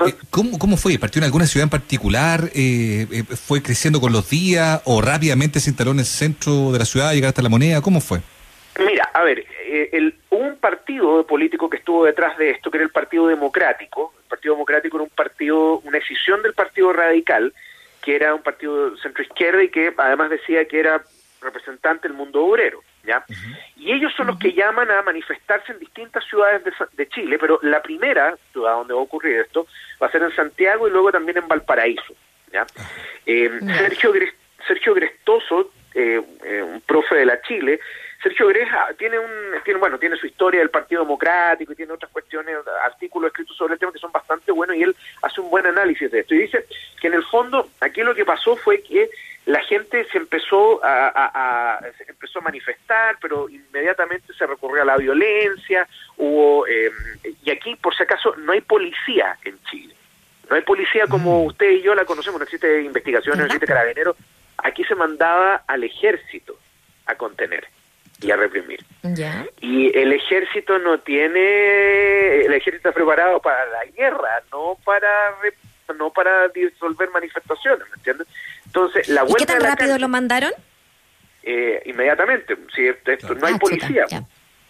eh, 0.05 0.13
¿cómo, 0.29 0.57
¿cómo 0.57 0.77
fue? 0.77 0.97
¿Partió 0.97 1.19
en 1.19 1.25
alguna 1.25 1.45
ciudad 1.45 1.63
en 1.63 1.69
particular? 1.69 2.49
Eh, 2.55 3.07
eh, 3.11 3.23
¿Fue 3.23 3.61
creciendo 3.61 3.99
con 3.99 4.13
los 4.13 4.29
días 4.29 4.81
o 4.85 5.01
rápidamente 5.01 5.59
se 5.59 5.69
instaló 5.69 5.91
en 5.91 5.99
el 5.99 6.05
centro 6.05 6.71
de 6.71 6.79
la 6.79 6.85
ciudad, 6.85 7.13
llegar 7.13 7.29
hasta 7.29 7.41
la 7.41 7.49
moneda? 7.49 7.81
¿Cómo 7.81 7.99
fue? 7.99 8.21
Mira, 8.79 9.09
a 9.13 9.21
ver, 9.23 9.45
el, 9.91 10.15
hubo 10.29 10.39
un 10.39 10.55
partido 10.55 11.27
político 11.27 11.69
que 11.69 11.77
estuvo 11.77 12.05
detrás 12.05 12.37
de 12.37 12.51
esto, 12.51 12.71
que 12.71 12.77
era 12.77 12.85
el 12.85 12.91
Partido 12.91 13.27
Democrático. 13.27 14.13
El 14.23 14.29
Partido 14.29 14.53
Democrático 14.53 14.97
era 14.97 15.03
un 15.03 15.09
partido, 15.09 15.79
una 15.79 15.97
escisión 15.97 16.41
del 16.41 16.53
Partido 16.53 16.93
Radical, 16.93 17.53
que 18.01 18.15
era 18.15 18.33
un 18.33 18.41
partido 18.41 18.95
centro 18.97 19.23
izquierda 19.23 19.61
y 19.61 19.69
que 19.69 19.93
además 19.97 20.29
decía 20.29 20.65
que 20.65 20.79
era 20.79 21.03
representante 21.41 22.07
del 22.07 22.15
mundo 22.15 22.45
obrero. 22.45 22.81
¿Ya? 23.03 23.23
Y 23.75 23.91
ellos 23.91 24.13
son 24.15 24.27
los 24.27 24.39
que 24.39 24.53
llaman 24.53 24.89
a 24.91 25.01
manifestarse 25.01 25.71
en 25.71 25.79
distintas 25.79 26.23
ciudades 26.25 26.63
de, 26.93 27.07
Chile, 27.09 27.37
pero 27.39 27.59
la 27.61 27.81
primera 27.81 28.35
ciudad 28.51 28.73
donde 28.73 28.93
va 28.93 28.99
a 28.99 29.03
ocurrir 29.03 29.39
esto 29.39 29.67
va 30.01 30.07
a 30.07 30.11
ser 30.11 30.23
en 30.23 30.35
Santiago 30.35 30.87
y 30.87 30.91
luego 30.91 31.11
también 31.11 31.37
en 31.37 31.47
Valparaíso, 31.47 32.13
¿ya? 32.51 32.65
Eh, 33.25 33.59
Sergio, 33.77 34.13
Sergio 34.67 34.93
Grestoso, 34.93 35.71
eh, 35.93 36.21
eh, 36.43 36.61
un 36.61 36.81
profe 36.81 37.15
de 37.15 37.25
la 37.25 37.41
Chile, 37.41 37.79
Sergio 38.23 38.47
Greja 38.47 38.87
tiene 38.97 39.19
un 39.19 39.61
tiene 39.65 39.81
bueno 39.81 39.99
tiene 39.99 40.15
su 40.15 40.25
historia 40.25 40.61
del 40.61 40.69
Partido 40.69 41.01
Democrático 41.01 41.73
y 41.73 41.75
tiene 41.75 41.91
otras 41.91 42.09
cuestiones 42.09 42.55
artículos 42.85 43.27
escritos 43.27 43.57
sobre 43.57 43.73
el 43.73 43.79
tema 43.79 43.91
que 43.91 43.99
son 43.99 44.13
bastante 44.13 44.53
buenos 44.53 44.77
y 44.77 44.83
él 44.83 44.95
hace 45.21 45.41
un 45.41 45.49
buen 45.49 45.65
análisis 45.65 46.09
de 46.09 46.21
esto. 46.21 46.33
Y 46.33 46.43
dice 46.43 46.65
que 47.01 47.07
en 47.07 47.15
el 47.15 47.23
fondo 47.23 47.69
aquí 47.81 48.01
lo 48.01 48.15
que 48.15 48.23
pasó 48.23 48.55
fue 48.55 48.81
que 48.81 49.09
la 49.53 49.61
gente 49.65 50.03
se 50.11 50.17
empezó 50.17 50.83
a, 50.83 51.79
empezó 52.07 52.39
a 52.39 52.41
manifestar, 52.41 53.17
pero 53.21 53.47
inmediatamente 53.47 54.33
se 54.33 54.47
recurrió 54.47 54.81
a 54.81 54.85
la 54.85 54.97
violencia, 54.97 55.87
hubo 56.17 56.65
em, 56.65 56.91
y 57.45 57.51
aquí 57.51 57.75
por 57.75 57.95
si 57.95 58.01
acaso 58.01 58.35
no 58.37 58.53
hay 58.53 58.61
policía 58.61 59.37
en 59.45 59.61
Chile, 59.65 59.93
no 60.49 60.55
hay 60.55 60.63
policía 60.63 61.05
como 61.05 61.43
mm. 61.43 61.45
usted 61.45 61.69
y 61.69 61.83
yo 61.83 61.93
la 61.93 62.03
conocemos, 62.03 62.39
no 62.39 62.45
existe 62.45 62.81
investigación, 62.81 63.37
no 63.37 63.45
existe 63.45 63.67
carabinero, 63.67 64.15
aquí 64.57 64.83
se 64.85 64.95
mandaba 64.95 65.63
al 65.67 65.83
ejército 65.83 66.57
a 67.05 67.13
contener 67.13 67.67
y 68.21 68.31
a 68.31 68.35
reprimir. 68.35 68.83
Y 69.61 69.95
el 69.95 70.13
ejército 70.13 70.79
no 70.79 70.97
tiene, 71.01 72.41
el 72.41 72.53
ejército 72.53 72.89
está 72.89 72.91
preparado 72.91 73.39
para 73.39 73.67
la 73.67 73.85
guerra, 73.85 74.41
no 74.51 74.79
para 74.83 75.35
no 75.97 76.11
para 76.11 76.47
disolver 76.47 77.09
manifestaciones, 77.11 77.87
¿me 77.89 77.95
entiendes? 77.95 78.27
Entonces, 78.73 79.07
la 79.07 79.21
vuelta 79.21 79.43
¿Y 79.43 79.45
qué 79.45 79.53
tan 79.53 79.61
rápido 79.61 79.99
lo 79.99 80.07
mandaron? 80.07 80.51
Eh, 81.43 81.83
inmediatamente. 81.85 82.57
Si 82.75 82.87
esto, 82.87 83.35
no 83.35 83.45
hay 83.45 83.53
ah, 83.53 83.59
policía. 83.59 84.05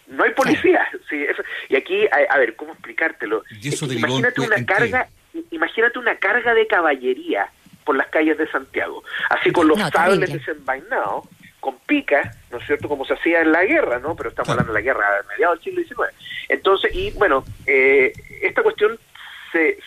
no 0.08 0.24
hay 0.24 0.30
policía. 0.32 0.86
Sí, 1.08 1.24
y 1.70 1.76
aquí, 1.76 2.06
a, 2.28 2.36
ver, 2.38 2.54
¿cómo 2.54 2.72
explicártelo? 2.74 3.42
imagínate 3.62 4.42
una 4.42 4.66
carga, 4.66 5.08
imagínate 5.50 5.98
una 5.98 6.16
carga 6.16 6.52
de 6.52 6.66
caballería 6.66 7.48
por 7.84 7.96
las 7.96 8.08
calles 8.08 8.36
de 8.36 8.46
Santiago, 8.50 9.02
así 9.30 9.50
con 9.50 9.68
los 9.68 9.78
sables 9.78 10.30
desenvainados, 10.30 11.26
con 11.60 11.78
picas, 11.86 12.36
¿no 12.50 12.58
es 12.58 12.66
cierto?, 12.66 12.88
como 12.88 13.06
se 13.06 13.14
hacía 13.14 13.40
en 13.40 13.52
la 13.52 13.64
guerra, 13.64 13.98
¿no? 14.00 14.14
Pero 14.16 14.28
estamos 14.28 14.50
hablando 14.50 14.72
de 14.72 14.80
la 14.80 14.84
guerra 14.84 15.06
a 15.06 15.22
mediados 15.28 15.64
del 15.64 15.74
siglo 15.74 16.04
XIX. 16.08 16.14
Entonces, 16.50 16.94
y 16.94 17.10
bueno, 17.12 17.44
eh, 17.66 18.12
esta 18.42 18.62
cuestión 18.62 18.98
se, 19.52 19.78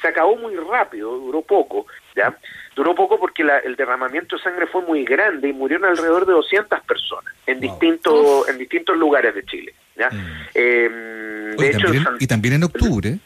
se 0.00 0.08
acabó 0.08 0.36
muy 0.36 0.56
rápido, 0.56 1.10
duró 1.18 1.42
poco, 1.42 1.86
¿ya? 2.16 2.36
Duró 2.80 2.94
poco 2.94 3.20
porque 3.20 3.42
el 3.42 3.76
derramamiento 3.76 4.38
de 4.38 4.42
sangre 4.42 4.66
fue 4.66 4.80
muy 4.80 5.04
grande 5.04 5.50
y 5.50 5.52
murieron 5.52 5.90
alrededor 5.90 6.24
de 6.24 6.32
200 6.32 6.80
personas 6.80 7.34
en 7.46 7.60
distintos 7.60 8.48
en 8.48 8.56
distintos 8.56 8.96
lugares 8.96 9.34
de 9.34 9.44
Chile. 9.44 9.74
¿ya? 9.96 10.08
Mm. 10.08 10.48
Em, 10.54 11.56
de 11.58 11.70
hecho, 11.72 11.88
y 12.18 12.26
también 12.26 12.54
en 12.54 12.64
octubre. 12.64 13.18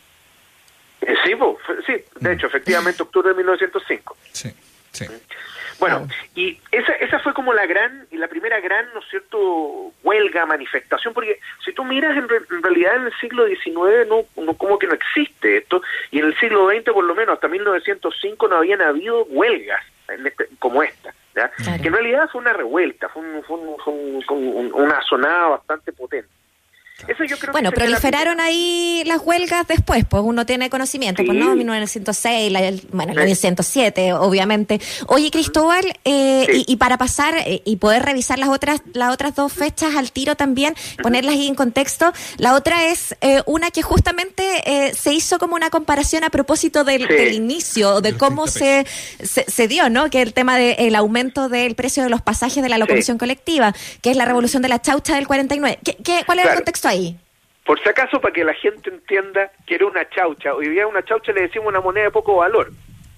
Eh, 1.03 1.15
sí, 1.25 1.35
sí, 1.87 1.93
de 2.19 2.33
hecho, 2.33 2.49
efectivamente, 2.49 3.05
octubre 3.05 3.29
de 3.29 3.37
1905. 3.37 4.17
Sí, 4.33 4.53
sí. 4.91 5.05
Mm. 5.05 5.79
Bueno, 5.79 6.09
y 6.35 6.59
esa, 6.73 6.93
esa 6.95 7.21
fue 7.21 7.33
como 7.33 7.55
la 7.55 7.67
gran, 7.67 8.09
y 8.11 8.17
la 8.17 8.27
primera 8.27 8.59
gran, 8.59 8.87
¿no 8.93 8.99
es 8.99 9.07
cierto?, 9.09 9.84
huelga, 10.05 10.47
manifestación, 10.47 11.13
porque 11.15 11.41
si 11.65 11.73
tú 11.73 11.83
miras 11.85 12.17
en, 12.17 12.29
realidad 12.63 12.97
en 12.97 13.07
el 13.07 13.13
siglo 13.19 13.47
XIX 13.47 14.07
no, 14.09 14.25
no, 14.43 14.55
como 14.55 14.79
que 14.79 14.87
no 14.87 14.95
existe 14.95 15.57
esto, 15.57 15.83
y 16.11 16.21
en 16.21 16.27
el 16.27 16.39
siglo 16.39 16.69
XX 16.69 16.93
por 16.93 17.05
lo 17.05 17.15
menos 17.15 17.35
hasta 17.35 17.49
1905 17.49 18.49
no 18.49 18.57
habían 18.57 18.83
habido 18.83 19.25
huelgas 19.25 19.83
este, 20.09 20.49
como 20.59 20.83
esta, 20.83 21.15
que 21.35 21.89
en 21.89 21.93
realidad 21.93 22.29
fue 22.31 22.43
una 22.43 22.53
revuelta, 22.53 23.09
fue, 23.09 23.23
un, 23.23 23.43
fue, 23.43 24.35
una 24.35 25.03
sonada 25.03 25.49
bastante 25.49 25.93
potente. 25.93 26.29
Eso 27.09 27.25
yo 27.25 27.37
creo 27.39 27.51
bueno, 27.51 27.73
proliferaron 27.73 28.39
ahí 28.39 29.03
las 29.05 29.21
huelgas 29.21 29.67
después, 29.67 30.05
pues 30.09 30.23
uno 30.25 30.47
tiene 30.47 30.71
conocimiento, 30.71 31.25
pues 31.27 31.37
no, 31.37 31.57
1906, 31.57 32.53
la, 32.53 32.61
bueno, 32.93 33.15
la 33.15 33.25
1907, 33.25 34.13
obviamente. 34.13 34.81
Oye, 35.09 35.33
Cristóbal, 35.33 35.85
eh, 36.05 36.47
y, 36.69 36.77
para 36.77 36.97
pasar 36.97 37.35
eh, 37.37 37.63
y 37.65 37.77
poder 37.77 38.05
revisar 38.05 38.39
las 38.39 38.49
otras 38.49 38.81
las 38.93 39.13
otras 39.13 39.35
dos 39.35 39.53
fechas 39.53 39.97
al 39.97 40.13
tiro 40.13 40.37
también, 40.37 40.77
ponerlas 41.03 41.35
ahí 41.35 41.49
en 41.49 41.57
contexto, 41.57 42.13
la 42.39 42.55
otra 42.55 42.87
es 42.87 43.17
eh, 43.23 43.43
una 43.47 43.73
que 43.73 43.83
justamente 43.83 44.95
se 44.97 45.13
hizo 45.13 45.41
como 45.41 45.57
una 45.57 45.71
comparación 45.71 46.23
a 46.23 46.31
propósito 46.31 46.85
del, 46.85 47.35
inicio, 47.35 48.03
de 48.03 48.17
cómo 48.17 48.47
se, 48.47 48.87
se, 49.21 49.69
dio, 49.69 49.91
¿no? 49.91 50.11
Que 50.11 50.23
el 50.23 50.33
tema 50.33 50.57
del 50.57 50.95
aumento 50.95 51.49
del 51.49 51.75
precio 51.75 52.05
de 52.05 52.09
los 52.09 52.23
pasajes 52.23 52.63
de 52.63 52.69
la 52.69 52.79
locomoción 52.79 53.19
colectiva, 53.19 53.75
que 54.01 54.13
es 54.13 54.17
la 54.17 54.25
revolución 54.27 54.63
de 54.63 54.69
la 54.69 54.81
chaucha 54.81 55.17
del 55.17 55.27
49. 55.27 55.81
¿Qué, 55.85 55.97
qué, 56.03 56.23
cuál 56.25 56.39
era 56.39 56.51
el 56.51 56.57
contexto? 56.57 56.84
Ahí? 56.87 57.17
Por 57.65 57.81
si 57.83 57.89
acaso, 57.89 58.21
para 58.21 58.33
que 58.33 58.45
la 58.45 58.55
gente 58.55 58.91
entienda 58.91 59.51
que 59.67 59.77
era 59.77 59.87
una 59.87 60.09
chaucha, 60.09 60.55
hoy 60.55 60.69
día 60.69 60.87
una 60.87 61.03
chaucha 61.03 61.33
le 61.33 61.43
decimos 61.43 61.69
una 61.69 61.81
moneda 61.81 62.05
de 62.05 62.11
poco 62.11 62.37
valor. 62.37 62.71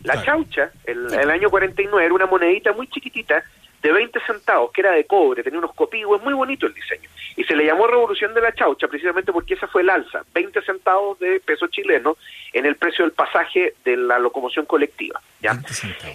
La 0.05 0.23
chaucha, 0.23 0.71
el, 0.85 1.13
el 1.13 1.31
año 1.31 1.51
49, 1.51 2.05
era 2.05 2.15
una 2.15 2.27
monedita 2.27 2.73
muy 2.73 2.87
chiquitita 2.87 3.43
de 3.83 3.93
20 3.93 4.19
centavos, 4.27 4.73
que 4.73 4.81
era 4.81 4.93
de 4.93 5.05
cobre, 5.05 5.43
tenía 5.43 5.59
unos 5.59 5.75
copigües, 5.75 6.23
muy 6.23 6.35
bonito 6.35 6.67
el 6.67 6.75
diseño. 6.75 7.09
Y 7.37 7.45
se 7.45 7.55
le 7.55 7.67
llamó 7.67 7.87
Revolución 7.87 8.35
de 8.35 8.41
la 8.41 8.53
Chaucha 8.53 8.89
precisamente 8.89 9.33
porque 9.33 9.55
esa 9.55 9.69
fue 9.69 9.83
el 9.83 9.91
alza, 9.91 10.25
20 10.35 10.63
centavos 10.63 11.19
de 11.19 11.41
peso 11.41 11.67
chileno 11.69 12.17
en 12.53 12.67
el 12.67 12.77
precio 12.77 13.05
del 13.05 13.13
pasaje 13.13 13.75
de 13.85 13.97
la 13.97 14.19
locomoción 14.19 14.67
colectiva. 14.67 15.21
¿ya? 15.41 15.61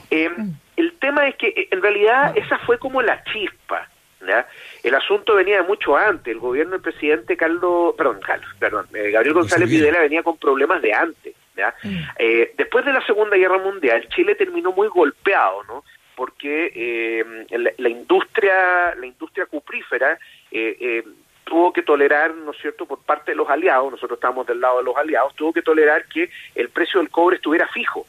Eh, 0.10 0.30
el 0.76 0.94
tema 0.94 1.28
es 1.28 1.36
que 1.36 1.48
eh, 1.48 1.68
en 1.72 1.82
realidad 1.82 2.36
esa 2.36 2.58
fue 2.60 2.78
como 2.78 3.02
la 3.02 3.24
chispa. 3.24 3.88
El 4.84 4.96
asunto 4.96 5.36
venía 5.36 5.58
de 5.58 5.68
mucho 5.68 5.96
antes. 5.96 6.34
El 6.34 6.40
gobierno 6.40 6.74
del 6.74 6.82
presidente 6.82 7.38
Carlos, 7.38 7.94
perdón, 7.96 8.20
Carlos, 8.26 8.50
perdón, 8.60 8.88
eh, 8.94 9.12
Gabriel 9.12 9.36
González 9.36 9.70
Videla 9.70 10.00
venía 10.00 10.24
con 10.24 10.38
problemas 10.38 10.82
de 10.82 10.94
antes. 10.94 11.36
Mm. 11.84 11.98
Eh, 12.18 12.54
después 12.58 12.84
de 12.86 12.94
la 12.94 13.06
Segunda 13.06 13.38
Guerra 13.38 13.60
Mundial, 13.60 14.08
Chile 14.10 14.34
terminó 14.36 14.72
muy 14.72 14.88
golpeado, 14.88 15.64
¿no? 15.66 15.84
Porque 16.16 16.72
eh, 16.76 17.46
la, 17.78 17.90
industria, 17.90 18.96
la 18.96 19.06
industria 19.06 19.46
cuprífera 19.46 20.18
tuvo 21.44 21.74
que 21.74 21.82
tolerar, 21.84 22.34
¿no 22.34 22.52
es 22.52 22.58
cierto?, 22.58 22.86
por 22.86 23.04
parte 23.04 23.32
de 23.32 23.36
los 23.36 23.50
aliados, 23.50 23.92
nosotros 23.92 24.18
estábamos 24.18 24.48
del 24.48 24.62
lado 24.62 24.78
de 24.78 24.84
los 24.86 24.96
aliados, 24.96 25.36
tuvo 25.36 25.52
que 25.52 25.62
tolerar 25.62 26.06
que 26.06 26.30
el 26.56 26.70
precio 26.70 27.00
del 27.00 27.10
cobre 27.10 27.36
estuviera 27.36 27.68
fijo. 27.68 28.06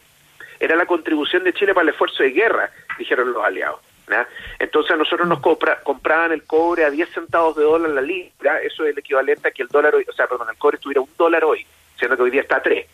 Era 0.61 0.77
la 0.77 0.87
contribución 0.87 1.43
de 1.43 1.53
Chile 1.53 1.75
para 1.75 1.83
el 1.83 1.89
esfuerzo 1.89 2.23
de 2.23 2.31
guerra, 2.31 2.71
dijeron 2.99 3.33
los 3.33 3.45
aliados. 3.45 3.81
Entonces 4.59 4.93
a 4.93 4.97
nosotros 4.97 5.27
nos 5.29 5.41
compraban 5.41 6.33
el 6.33 6.45
cobre 6.45 6.85
a 6.85 6.91
10 6.91 7.09
centavos 7.11 7.57
de 7.57 7.63
dólar 7.63 7.91
la 7.91 8.01
libra, 8.01 8.61
eso 8.61 8.85
es 8.85 8.93
el 8.93 8.99
equivalente 8.99 9.49
a 9.49 9.51
que 9.51 9.63
el 9.63 9.69
dólar 9.69 9.95
hoy, 9.95 10.05
o 10.09 10.13
sea, 10.13 10.27
perdón, 10.27 10.49
el 10.51 10.59
cobre 10.59 10.77
estuviera 10.77 11.01
un 11.01 11.11
dólar 11.17 11.45
hoy, 11.45 11.67
siendo 11.99 12.17
que 12.17 12.23
hoy 12.23 12.31
día 12.31 12.43
está 12.43 12.57
a 12.57 12.63
3. 12.63 12.87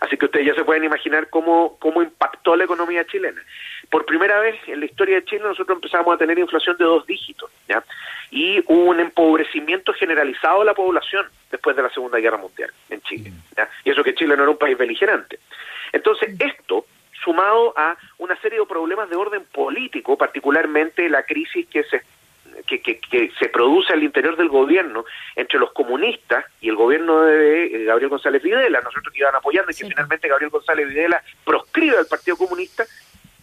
Así 0.00 0.16
que 0.16 0.26
ustedes 0.26 0.46
ya 0.46 0.54
se 0.54 0.64
pueden 0.64 0.84
imaginar 0.84 1.30
cómo, 1.30 1.76
cómo 1.78 2.02
impactó 2.02 2.56
la 2.56 2.64
economía 2.64 3.06
chilena. 3.06 3.40
Por 3.88 4.04
primera 4.04 4.40
vez 4.40 4.56
en 4.66 4.80
la 4.80 4.86
historia 4.86 5.16
de 5.16 5.24
Chile 5.24 5.44
nosotros 5.44 5.76
empezamos 5.76 6.14
a 6.14 6.18
tener 6.18 6.38
inflación 6.38 6.76
de 6.76 6.84
dos 6.84 7.06
dígitos, 7.06 7.50
¿ya? 7.68 7.82
Y 8.30 8.60
hubo 8.66 8.86
un 8.86 9.00
empobrecimiento 9.00 9.92
generalizado 9.94 10.60
de 10.60 10.66
la 10.66 10.74
población 10.74 11.26
después 11.50 11.76
de 11.76 11.82
la 11.82 11.90
Segunda 11.90 12.18
Guerra 12.18 12.36
Mundial 12.36 12.70
en 12.90 13.00
Chile, 13.02 13.32
Y 13.84 13.90
eso 13.90 14.02
que 14.02 14.14
Chile 14.14 14.36
no 14.36 14.42
era 14.42 14.50
un 14.50 14.58
país 14.58 14.76
beligerante. 14.76 15.38
Entonces, 15.92 16.34
esto 16.40 16.86
sumado 17.22 17.72
a 17.76 17.96
una 18.24 18.36
serie 18.40 18.58
de 18.58 18.66
problemas 18.66 19.08
de 19.10 19.16
orden 19.16 19.44
político, 19.44 20.16
particularmente 20.16 21.08
la 21.08 21.22
crisis 21.22 21.66
que 21.68 21.84
se 21.84 22.02
que, 22.66 23.30
se 23.38 23.48
produce 23.48 23.92
al 23.92 24.02
interior 24.02 24.36
del 24.36 24.48
gobierno 24.48 25.04
entre 25.36 25.58
los 25.58 25.72
comunistas 25.72 26.44
y 26.60 26.68
el 26.68 26.76
gobierno 26.76 27.22
de 27.22 27.64
eh, 27.66 27.84
Gabriel 27.84 28.10
González 28.10 28.42
Videla, 28.42 28.80
nosotros 28.80 29.12
que 29.12 29.20
iban 29.20 29.34
apoyando 29.34 29.70
y 29.70 29.74
que 29.74 29.86
finalmente 29.86 30.28
Gabriel 30.28 30.50
González 30.50 30.88
Videla 30.88 31.22
proscribe 31.44 31.98
al 31.98 32.06
Partido 32.06 32.36
Comunista, 32.36 32.84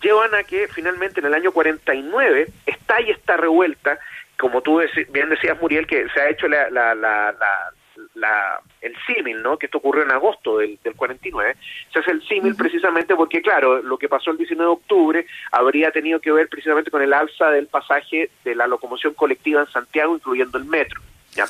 llevan 0.01 0.33
a 0.35 0.43
que 0.43 0.67
finalmente 0.67 1.19
en 1.19 1.27
el 1.27 1.33
año 1.33 1.51
49 1.51 2.47
estalle 2.65 3.11
esta 3.11 3.37
revuelta, 3.37 3.99
como 4.37 4.61
tú 4.61 4.81
bien 5.09 5.29
decías, 5.29 5.59
Muriel, 5.61 5.85
que 5.85 6.07
se 6.09 6.21
ha 6.21 6.29
hecho 6.29 6.47
la, 6.47 6.69
la, 6.69 6.95
la, 6.95 7.31
la, 7.33 7.73
el 8.15 8.93
símil, 9.07 9.41
¿no? 9.41 9.57
Que 9.57 9.67
esto 9.67 9.77
ocurrió 9.77 10.03
en 10.03 10.11
agosto 10.11 10.57
del, 10.57 10.79
del 10.83 10.95
49, 10.95 11.55
se 11.91 11.99
hace 11.99 12.11
el 12.11 12.27
símil 12.27 12.55
precisamente 12.55 13.15
porque, 13.15 13.41
claro, 13.41 13.81
lo 13.81 13.97
que 13.97 14.09
pasó 14.09 14.31
el 14.31 14.37
19 14.37 14.67
de 14.67 14.73
octubre 14.73 15.25
habría 15.51 15.91
tenido 15.91 16.19
que 16.19 16.31
ver 16.31 16.49
precisamente 16.49 16.91
con 16.91 17.01
el 17.01 17.13
alza 17.13 17.49
del 17.49 17.67
pasaje 17.67 18.29
de 18.43 18.55
la 18.55 18.67
locomoción 18.67 19.13
colectiva 19.13 19.61
en 19.61 19.67
Santiago, 19.67 20.15
incluyendo 20.15 20.57
el 20.57 20.65
metro. 20.65 21.01
¿ya? 21.35 21.45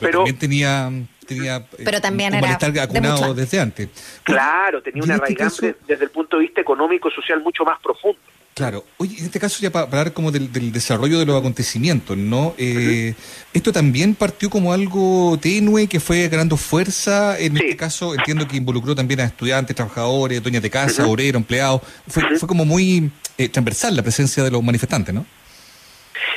pero, 0.00 0.18
también 0.18 0.38
tenía, 0.38 0.90
tenía 1.26 1.56
eh, 1.56 1.82
pero 1.84 2.00
también 2.00 2.34
era 2.34 2.58
acunado 2.82 3.34
desde 3.34 3.60
antes. 3.60 3.88
Claro, 4.22 4.82
tenía 4.82 5.02
una 5.02 5.14
este 5.14 5.34
raíz 5.34 5.76
desde 5.86 6.04
el 6.04 6.10
punto 6.10 6.36
de 6.36 6.42
vista 6.42 6.60
económico 6.60 7.08
y 7.08 7.12
social 7.12 7.40
mucho 7.42 7.64
más 7.64 7.80
profundo. 7.80 8.20
Claro. 8.54 8.84
Oye, 8.98 9.18
en 9.18 9.24
este 9.24 9.40
caso 9.40 9.58
ya 9.60 9.72
para 9.72 9.86
hablar 9.86 10.12
como 10.12 10.30
del, 10.30 10.72
desarrollo 10.72 11.18
de 11.18 11.26
los 11.26 11.36
acontecimientos, 11.36 12.16
¿no? 12.16 12.54
Eh, 12.56 13.14
esto 13.52 13.72
también 13.72 14.14
partió 14.14 14.48
como 14.48 14.72
algo 14.72 15.36
tenue 15.42 15.88
que 15.88 15.98
fue 15.98 16.28
ganando 16.28 16.56
fuerza. 16.56 17.36
En 17.36 17.56
este 17.56 17.76
caso 17.76 18.14
entiendo 18.14 18.46
que 18.46 18.56
involucró 18.56 18.94
también 18.94 19.20
a 19.20 19.24
estudiantes, 19.24 19.74
trabajadores, 19.74 20.40
dueñas 20.40 20.62
de 20.62 20.70
casa, 20.70 21.04
obreros, 21.04 21.40
empleados. 21.40 21.82
Fue, 22.06 22.22
fue 22.38 22.46
como 22.46 22.64
muy 22.64 23.10
eh, 23.38 23.48
transversal 23.48 23.96
la 23.96 24.02
presencia 24.02 24.44
de 24.44 24.52
los 24.52 24.62
manifestantes, 24.62 25.12
¿no? 25.12 25.26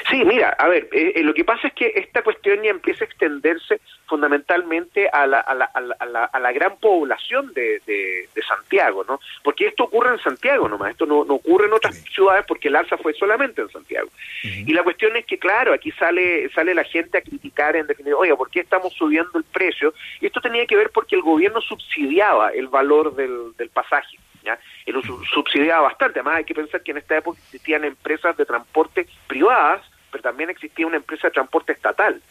Sí, 0.09 0.23
mira, 0.25 0.49
a 0.57 0.67
ver, 0.67 0.87
eh, 0.91 1.13
eh, 1.15 1.23
lo 1.23 1.33
que 1.33 1.43
pasa 1.43 1.67
es 1.67 1.73
que 1.73 1.91
esta 1.95 2.21
cuestión 2.23 2.63
ya 2.63 2.69
empieza 2.69 3.03
a 3.03 3.07
extenderse 3.07 3.79
fundamentalmente 4.07 5.09
a 5.09 5.27
la, 5.27 5.39
a 5.39 5.53
la, 5.53 5.65
a 5.65 6.05
la, 6.05 6.25
a 6.25 6.39
la 6.39 6.51
gran 6.51 6.77
población 6.77 7.53
de, 7.53 7.81
de, 7.85 8.27
Santiago, 8.47 9.03
¿no? 9.05 9.19
Porque 9.43 9.67
esto 9.67 9.83
ocurre 9.83 10.11
en 10.11 10.19
Santiago 10.19 10.69
nomás, 10.69 10.91
esto 10.91 11.05
no, 11.05 11.25
no 11.25 11.35
ocurre 11.35 11.67
en 11.67 11.73
otras 11.73 11.95
ciudades 12.13 12.45
porque 12.47 12.69
el 12.69 12.77
alza 12.77 12.97
fue 12.97 13.13
solamente 13.13 13.61
en 13.61 13.69
Santiago. 13.69 14.07
Y 14.41 14.71
la 14.71 14.83
cuestión 14.83 15.15
es 15.17 15.25
que, 15.25 15.37
claro, 15.37 15.73
aquí 15.73 15.91
sale, 15.91 16.49
sale 16.51 16.73
la 16.73 16.85
gente 16.85 17.17
a 17.17 17.21
criticar 17.21 17.75
en 17.75 17.87
definitiva, 17.87 18.17
oiga, 18.17 18.37
¿por 18.37 18.49
qué 18.49 18.61
estamos 18.61 18.93
subiendo 18.93 19.37
el 19.37 19.43
precio? 19.43 19.93
Y 20.21 20.27
esto 20.27 20.39
tenía 20.39 20.65
que 20.65 20.77
ver 20.77 20.91
porque 20.91 21.15
el 21.15 21.21
gobierno 21.21 21.59
subsidiaba 21.59 22.51
el 22.51 22.67
valor 22.69 23.15
del, 23.15 23.53
del 23.57 23.69
pasaje. 23.69 24.17
¿Ya? 24.47 24.57
Y 24.85 24.93
lo 24.93 25.01
subsidiaba 25.01 25.81
bastante. 25.81 26.19
Además, 26.19 26.37
hay 26.37 26.45
que 26.45 26.55
pensar 26.55 26.81
que 26.81 26.91
en 26.91 26.97
esta 26.97 27.17
época 27.17 27.37
existían 27.43 27.83
empresas 27.83 28.37
de 28.37 28.45
transporte 28.45 29.05
privadas 29.27 29.81
pero 30.09 30.21
también 30.21 30.49
existía 30.49 30.87
una 30.87 30.97
empresa 30.97 31.27
de 31.27 31.33
transporte 31.33 31.73
estatal. 31.73 32.21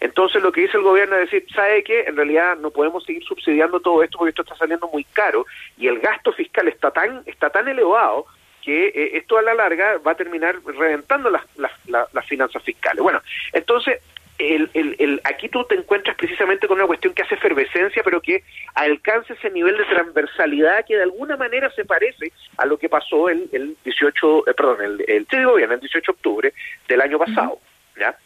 Entonces 0.00 0.42
lo 0.42 0.50
que 0.50 0.62
dice 0.62 0.76
el 0.76 0.82
gobierno 0.82 1.16
es 1.16 1.30
decir, 1.30 1.46
¿sabe 1.54 1.84
qué? 1.84 2.00
En 2.06 2.16
realidad 2.16 2.56
no 2.56 2.70
podemos 2.70 3.04
seguir 3.04 3.22
subsidiando 3.24 3.80
todo 3.80 4.02
esto 4.02 4.18
porque 4.18 4.30
esto 4.30 4.42
está 4.42 4.56
saliendo 4.56 4.88
muy 4.88 5.04
caro 5.04 5.46
y 5.76 5.86
el 5.86 6.00
gasto 6.00 6.32
fiscal 6.32 6.66
está 6.68 6.90
tan, 6.90 7.22
está 7.24 7.48
tan 7.50 7.68
elevado 7.68 8.26
que 8.62 8.88
eh, 8.88 9.16
esto 9.16 9.38
a 9.38 9.42
la 9.42 9.54
larga 9.54 9.98
va 9.98 10.12
a 10.12 10.16
terminar 10.16 10.56
reventando 10.64 11.30
las, 11.30 11.44
las, 11.56 11.72
las 11.86 12.26
finanzas 12.26 12.62
fiscales. 12.62 13.00
Bueno, 13.00 13.22
entonces 13.52 14.02
el, 14.38 14.70
el, 14.72 14.96
el, 14.98 15.20
aquí 15.24 15.48
tú 15.48 15.64
te 15.64 15.74
encuentras 15.74 16.16
precisamente 16.16 16.68
con 16.68 16.78
una 16.78 16.86
cuestión 16.86 17.12
que 17.12 17.22
hace 17.22 17.34
efervescencia, 17.34 18.02
pero 18.04 18.20
que 18.20 18.44
alcanza 18.74 19.34
ese 19.34 19.50
nivel 19.50 19.76
de 19.76 19.84
transversalidad 19.84 20.84
que 20.86 20.96
de 20.96 21.02
alguna 21.02 21.36
manera 21.36 21.70
se 21.72 21.84
parece 21.84 22.32
a 22.56 22.64
lo 22.64 22.78
que 22.78 22.88
pasó 22.88 23.28
el, 23.28 23.48
el 23.52 23.76
18, 23.84 24.48
eh, 24.48 24.54
perdón, 24.54 24.82
el, 24.82 25.04
el, 25.08 25.26
te 25.26 25.38
digo 25.38 25.54
bien, 25.54 25.72
el 25.72 25.80
18 25.80 26.12
de 26.12 26.16
octubre 26.16 26.54
del 26.86 27.00
año 27.00 27.18
pasado, 27.18 27.58
¿ya? 27.98 28.16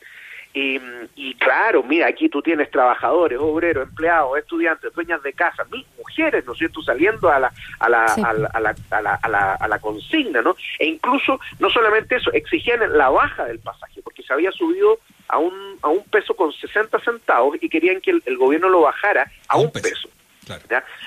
Y, 0.54 0.78
y, 1.14 1.34
claro, 1.36 1.82
mira, 1.82 2.08
aquí 2.08 2.28
tú 2.28 2.42
tienes 2.42 2.70
trabajadores, 2.70 3.38
obreros, 3.40 3.88
empleados, 3.88 4.38
estudiantes, 4.38 4.92
dueñas 4.92 5.22
de 5.22 5.32
casa, 5.32 5.66
mujeres, 5.96 6.44
¿no 6.44 6.52
es 6.52 6.58
cierto?, 6.58 6.82
saliendo 6.82 7.30
a 7.30 7.38
la, 7.38 7.52
a 7.78 7.88
la, 7.88 8.04
a, 8.04 8.32
la, 8.34 8.50
a, 8.52 8.60
la, 8.60 8.74
a, 8.90 9.28
la, 9.30 9.54
a, 9.54 9.68
la, 9.68 9.78
consigna, 9.78 10.42
¿no? 10.42 10.54
E 10.78 10.86
incluso, 10.88 11.40
no 11.58 11.70
solamente 11.70 12.16
eso, 12.16 12.30
exigían 12.32 12.80
la 12.98 13.08
baja 13.08 13.46
del 13.46 13.60
pasaje, 13.60 14.02
porque 14.02 14.22
se 14.22 14.34
había 14.34 14.52
subido 14.52 14.98
a 15.32 15.38
un, 15.38 15.78
a 15.80 15.88
un 15.88 16.04
peso 16.04 16.34
con 16.36 16.52
60 16.52 17.00
centavos 17.00 17.56
y 17.60 17.68
querían 17.70 18.02
que 18.02 18.10
el, 18.10 18.36
gobierno 18.36 18.68
lo 18.68 18.82
bajara 18.82 19.32
a, 19.48 19.56
un 19.56 19.72
peso. 19.72 20.10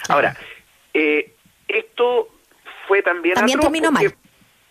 Ahora, 0.10 0.36
eh, 0.96 1.32
esto 1.68 2.30
fue 2.88 3.04
también... 3.04 3.36
También 3.36 3.60
terminó 3.60 3.92
mal. 3.92 4.16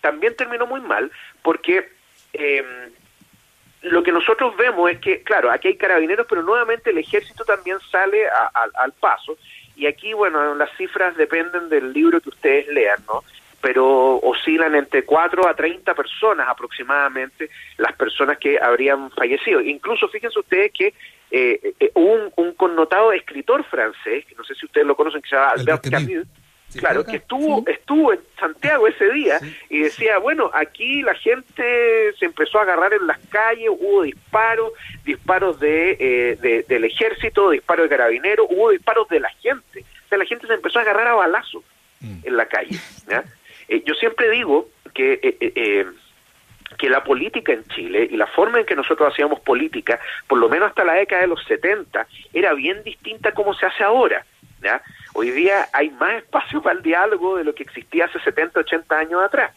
También 0.01 0.37
terminó 0.37 0.67
muy 0.67 0.81
mal 0.81 1.11
porque... 1.43 1.89
Eh, 2.33 2.91
lo 3.83 4.03
que 4.03 4.13
nosotros 4.13 4.57
vemos 4.57 4.91
es 4.91 4.99
que, 4.99 5.23
claro, 5.23 5.51
aquí 5.51 5.69
hay 5.69 5.77
carabineros, 5.77 6.27
pero 6.27 6.43
nuevamente 6.43 6.89
el 6.89 6.97
ejército 6.97 7.45
también 7.45 7.77
sale 7.91 8.27
al 8.75 8.93
paso. 8.93 9.37
Y 9.77 9.87
aquí, 9.87 10.15
bueno, 10.15 10.55
las 10.55 10.75
cifras 10.79 11.15
dependen 11.17 11.69
del 11.69 11.93
libro 11.93 12.19
que 12.23 12.31
ustedes 12.31 12.67
lean, 12.69 12.99
¿no? 13.07 13.23
Pero 13.65 14.17
oscilan 14.19 14.75
entre 14.75 15.05
4 15.05 15.49
a 15.49 15.57
30 15.57 15.95
personas 15.95 16.47
aproximadamente 16.47 17.49
las 17.79 17.95
personas 17.97 18.37
que 18.37 18.59
habrían 18.61 19.11
fallecido. 19.11 19.63
Incluso 19.63 20.07
fíjense 20.09 20.39
ustedes 20.39 20.71
que 20.71 20.93
eh, 21.31 21.75
eh 21.81 21.91
un, 21.95 22.31
un, 22.37 22.53
connotado 22.53 23.11
escritor 23.13 23.65
francés, 23.65 24.27
que 24.27 24.35
no 24.35 24.45
sé 24.45 24.55
si 24.55 24.67
ustedes 24.67 24.87
lo 24.87 24.95
conocen, 24.95 25.23
que 25.23 25.31
se 25.31 25.37
llama 25.37 25.53
Albert 25.53 25.89
Camus, 25.91 26.27
claro, 26.79 27.05
que 27.05 27.17
estuvo, 27.17 27.65
estuvo 27.67 28.13
en 28.13 28.21
Santiago 28.39 28.87
ese 28.87 29.11
día 29.13 29.39
y 29.71 29.81
decía, 29.81 30.19
bueno, 30.19 30.51
aquí 30.53 31.03
la 31.03 31.15
gente 31.15 32.13
se 32.19 32.25
empezó 32.25 32.59
a 32.59 32.63
agarrar 32.63 32.93
en 32.93 33.07
las 33.07 33.19
calles, 33.29 33.71
hubo 33.71 34.03
disparos, 34.03 34.73
disparos 35.05 35.59
de, 35.61 35.97
eh, 35.99 36.65
del 36.69 36.85
ejército, 36.85 37.51
disparos 37.51 37.89
de 37.89 37.97
carabineros, 37.97 38.47
hubo 38.51 38.71
disparos 38.71 39.09
de 39.09 39.21
la 39.21 39.31
gente. 39.31 39.85
O 40.05 40.09
sea, 40.09 40.19
la 40.19 40.27
gente 40.27 40.47
se 40.47 40.55
empezó 40.55 40.79
a 40.79 40.83
agarrar 40.83 41.09
a 41.09 41.15
balazos 41.15 41.63
mm. 42.01 42.19
en 42.25 42.37
la 42.37 42.47
calle. 42.47 42.79
Eh, 43.69 43.83
yo 43.85 43.95
siempre 43.95 44.31
digo 44.31 44.69
que... 44.93 45.19
Eh, 45.23 45.87
que 46.79 46.89
la 46.89 47.05
política 47.05 47.53
en 47.53 47.65
Chile 47.69 48.09
y 48.11 48.17
la 48.17 48.27
forma 48.27 48.59
en 48.59 48.67
que 48.67 48.75
nosotros 48.75 49.13
hacíamos 49.13 49.39
política, 49.41 50.01
por 50.27 50.39
lo 50.39 50.49
menos 50.49 50.71
hasta 50.71 50.85
la 50.85 50.95
década 50.95 51.23
de 51.23 51.29
los 51.29 51.45
70, 51.45 52.05
era 52.33 52.53
bien 52.55 52.83
distinta 52.83 53.33
como 53.33 53.55
se 53.55 53.67
hace 53.67 53.85
ahora. 53.85 54.25
¿ya? 54.61 54.83
Hoy 55.13 55.31
día 55.31 55.69
hay 55.73 55.91
más 55.91 56.15
espacio 56.15 56.61
para 56.63 56.77
el 56.77 56.83
diálogo 56.83 57.37
de 57.37 57.45
lo 57.45 57.55
que 57.55 57.63
existía 57.63 58.07
hace 58.07 58.19
70, 58.19 58.61
80 58.61 58.99
años 58.99 59.23
atrás. 59.23 59.53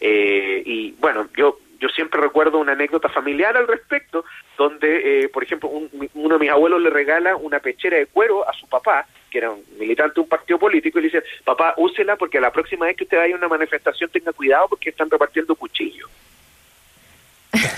Eh, 0.00 0.62
y 0.64 0.92
bueno, 0.92 1.28
yo 1.36 1.58
yo 1.80 1.88
siempre 1.88 2.20
recuerdo 2.20 2.58
una 2.58 2.72
anécdota 2.72 3.08
familiar 3.08 3.56
al 3.56 3.66
respecto, 3.66 4.24
donde, 4.56 5.24
eh, 5.24 5.28
por 5.28 5.42
ejemplo, 5.42 5.70
uno 5.70 6.34
de 6.34 6.38
mis 6.38 6.50
abuelos 6.50 6.80
le 6.80 6.90
regala 6.90 7.36
una 7.36 7.58
pechera 7.58 7.96
de 7.96 8.06
cuero 8.06 8.46
a 8.48 8.52
su 8.52 8.68
papá, 8.68 9.06
que 9.30 9.38
era 9.38 9.50
un 9.50 9.64
militante 9.78 10.16
de 10.16 10.20
un 10.20 10.28
partido 10.28 10.58
político, 10.58 10.98
y 10.98 11.02
le 11.02 11.08
dice, 11.08 11.24
papá, 11.42 11.74
úsela 11.78 12.16
porque 12.16 12.40
la 12.40 12.52
próxima 12.52 12.86
vez 12.86 12.96
que 12.96 13.04
usted 13.04 13.16
vaya 13.16 13.34
a 13.34 13.38
una 13.38 13.48
manifestación 13.48 14.10
tenga 14.10 14.32
cuidado 14.32 14.68
porque 14.68 14.90
están 14.90 15.08
repartiendo 15.08 15.54
cuchillos. 15.54 16.10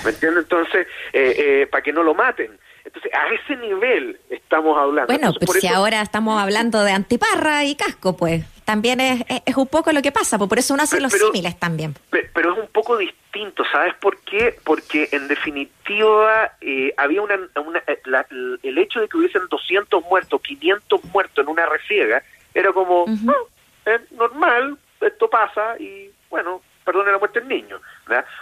¿Me 0.04 0.10
entiende? 0.10 0.40
Entonces, 0.40 0.86
eh, 1.12 1.34
eh, 1.38 1.66
para 1.70 1.82
que 1.82 1.92
no 1.92 2.02
lo 2.02 2.14
maten. 2.14 2.58
Entonces, 2.84 3.12
a 3.14 3.32
ese 3.32 3.56
nivel 3.56 4.18
estamos 4.28 4.76
hablando. 4.76 5.12
Bueno, 5.12 5.32
pero 5.38 5.52
si 5.52 5.68
ahora 5.68 6.02
estamos 6.02 6.40
hablando 6.40 6.82
de 6.82 6.90
antiparra 6.90 7.64
y 7.64 7.76
casco, 7.76 8.16
pues 8.16 8.44
también 8.64 9.00
es, 9.00 9.24
es, 9.46 9.56
un 9.56 9.68
poco 9.68 9.92
lo 9.92 10.02
que 10.02 10.12
pasa, 10.12 10.36
pues 10.38 10.48
por 10.48 10.58
eso 10.58 10.74
uno 10.74 10.82
hace 10.82 11.00
los 11.00 11.12
símiles 11.12 11.58
también. 11.58 11.94
Pero, 12.10 12.52
es 12.52 12.58
un 12.58 12.68
poco 12.68 12.96
distinto, 12.96 13.21
¿sabes 13.70 13.94
por 13.94 14.18
qué? 14.18 14.56
Porque 14.64 15.08
en 15.12 15.28
definitiva 15.28 16.52
eh, 16.60 16.92
había 16.96 17.22
una, 17.22 17.38
el 18.62 18.78
hecho 18.78 19.00
de 19.00 19.08
que 19.08 19.16
hubiesen 19.16 19.42
200 19.48 20.04
muertos, 20.04 20.40
500 20.42 21.04
muertos 21.04 21.44
en 21.44 21.50
una 21.50 21.66
refriega, 21.66 22.22
era 22.54 22.72
como, 22.72 23.06
ah, 23.28 23.90
es 23.90 24.12
normal, 24.12 24.76
esto 25.00 25.28
pasa 25.28 25.76
y 25.78 26.10
bueno, 26.28 26.60
perdone 26.84 27.12
la 27.12 27.18
muerte 27.18 27.40
del 27.40 27.48
niño. 27.48 27.80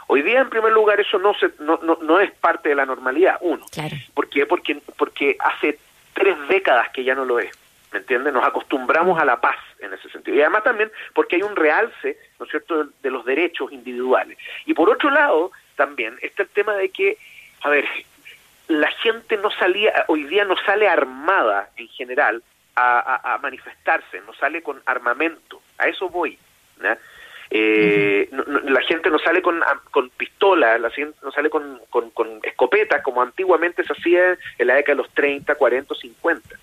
Hoy 0.08 0.22
día, 0.22 0.40
en 0.40 0.50
primer 0.50 0.72
lugar, 0.72 0.98
eso 1.00 1.18
no, 1.18 1.34
se, 1.34 1.50
no, 1.60 1.78
no, 1.82 1.98
no 2.02 2.20
es 2.20 2.30
parte 2.32 2.70
de 2.70 2.74
la 2.74 2.86
normalidad, 2.86 3.38
uno. 3.40 3.64
¿Por 4.14 4.28
qué? 4.28 4.46
Porque, 4.46 4.80
porque 4.96 5.36
hace 5.38 5.78
tres 6.14 6.36
décadas 6.48 6.88
que 6.90 7.04
ya 7.04 7.14
no 7.14 7.24
lo 7.24 7.38
es. 7.38 7.50
¿Me 7.92 7.98
entiendes? 7.98 8.32
Nos 8.32 8.46
acostumbramos 8.46 9.20
a 9.20 9.24
la 9.24 9.40
paz 9.40 9.56
en 9.80 9.92
ese 9.92 10.08
sentido. 10.10 10.36
Y 10.36 10.40
además 10.40 10.64
también 10.64 10.92
porque 11.14 11.36
hay 11.36 11.42
un 11.42 11.56
realce, 11.56 12.18
¿no 12.38 12.44
es 12.44 12.50
cierto?, 12.50 12.84
de, 12.84 13.10
los 13.10 13.24
derechos 13.24 13.72
individuales. 13.72 14.38
Y 14.66 14.74
por 14.74 14.90
otro 14.90 15.10
lado, 15.10 15.50
también 15.76 16.16
está 16.22 16.44
el 16.44 16.48
tema 16.50 16.74
de 16.74 16.90
que, 16.90 17.18
a 17.62 17.70
ver, 17.70 17.86
la 18.68 18.90
gente 18.92 19.36
no 19.36 19.50
salía, 19.50 20.04
hoy 20.06 20.24
día 20.24 20.44
no 20.44 20.56
sale 20.64 20.88
armada 20.88 21.70
en 21.76 21.88
general 21.88 22.42
a, 22.76 23.34
a 23.34 23.38
manifestarse, 23.38 24.20
no 24.20 24.32
sale 24.34 24.62
con 24.62 24.80
armamento. 24.86 25.60
A 25.78 25.88
eso 25.88 26.08
voy. 26.08 26.38
¿no? 26.78 26.96
Eh, 27.52 28.30
la 28.64 28.80
gente 28.82 29.10
no 29.10 29.18
sale 29.18 29.42
con, 29.42 29.60
con 29.90 30.08
pistolas, 30.10 30.80
la 30.80 30.90
gente 30.90 31.18
no 31.22 31.32
sale 31.32 31.50
con, 31.50 31.80
con, 31.90 32.40
escopetas 32.44 33.02
como 33.02 33.22
antiguamente 33.22 33.82
se 33.82 33.92
hacía 33.92 34.38
en 34.56 34.66
la 34.68 34.74
década 34.74 34.96
de 34.96 35.02
los 35.02 35.12
30, 35.14 35.56
40, 35.56 35.94
50. 35.94 36.56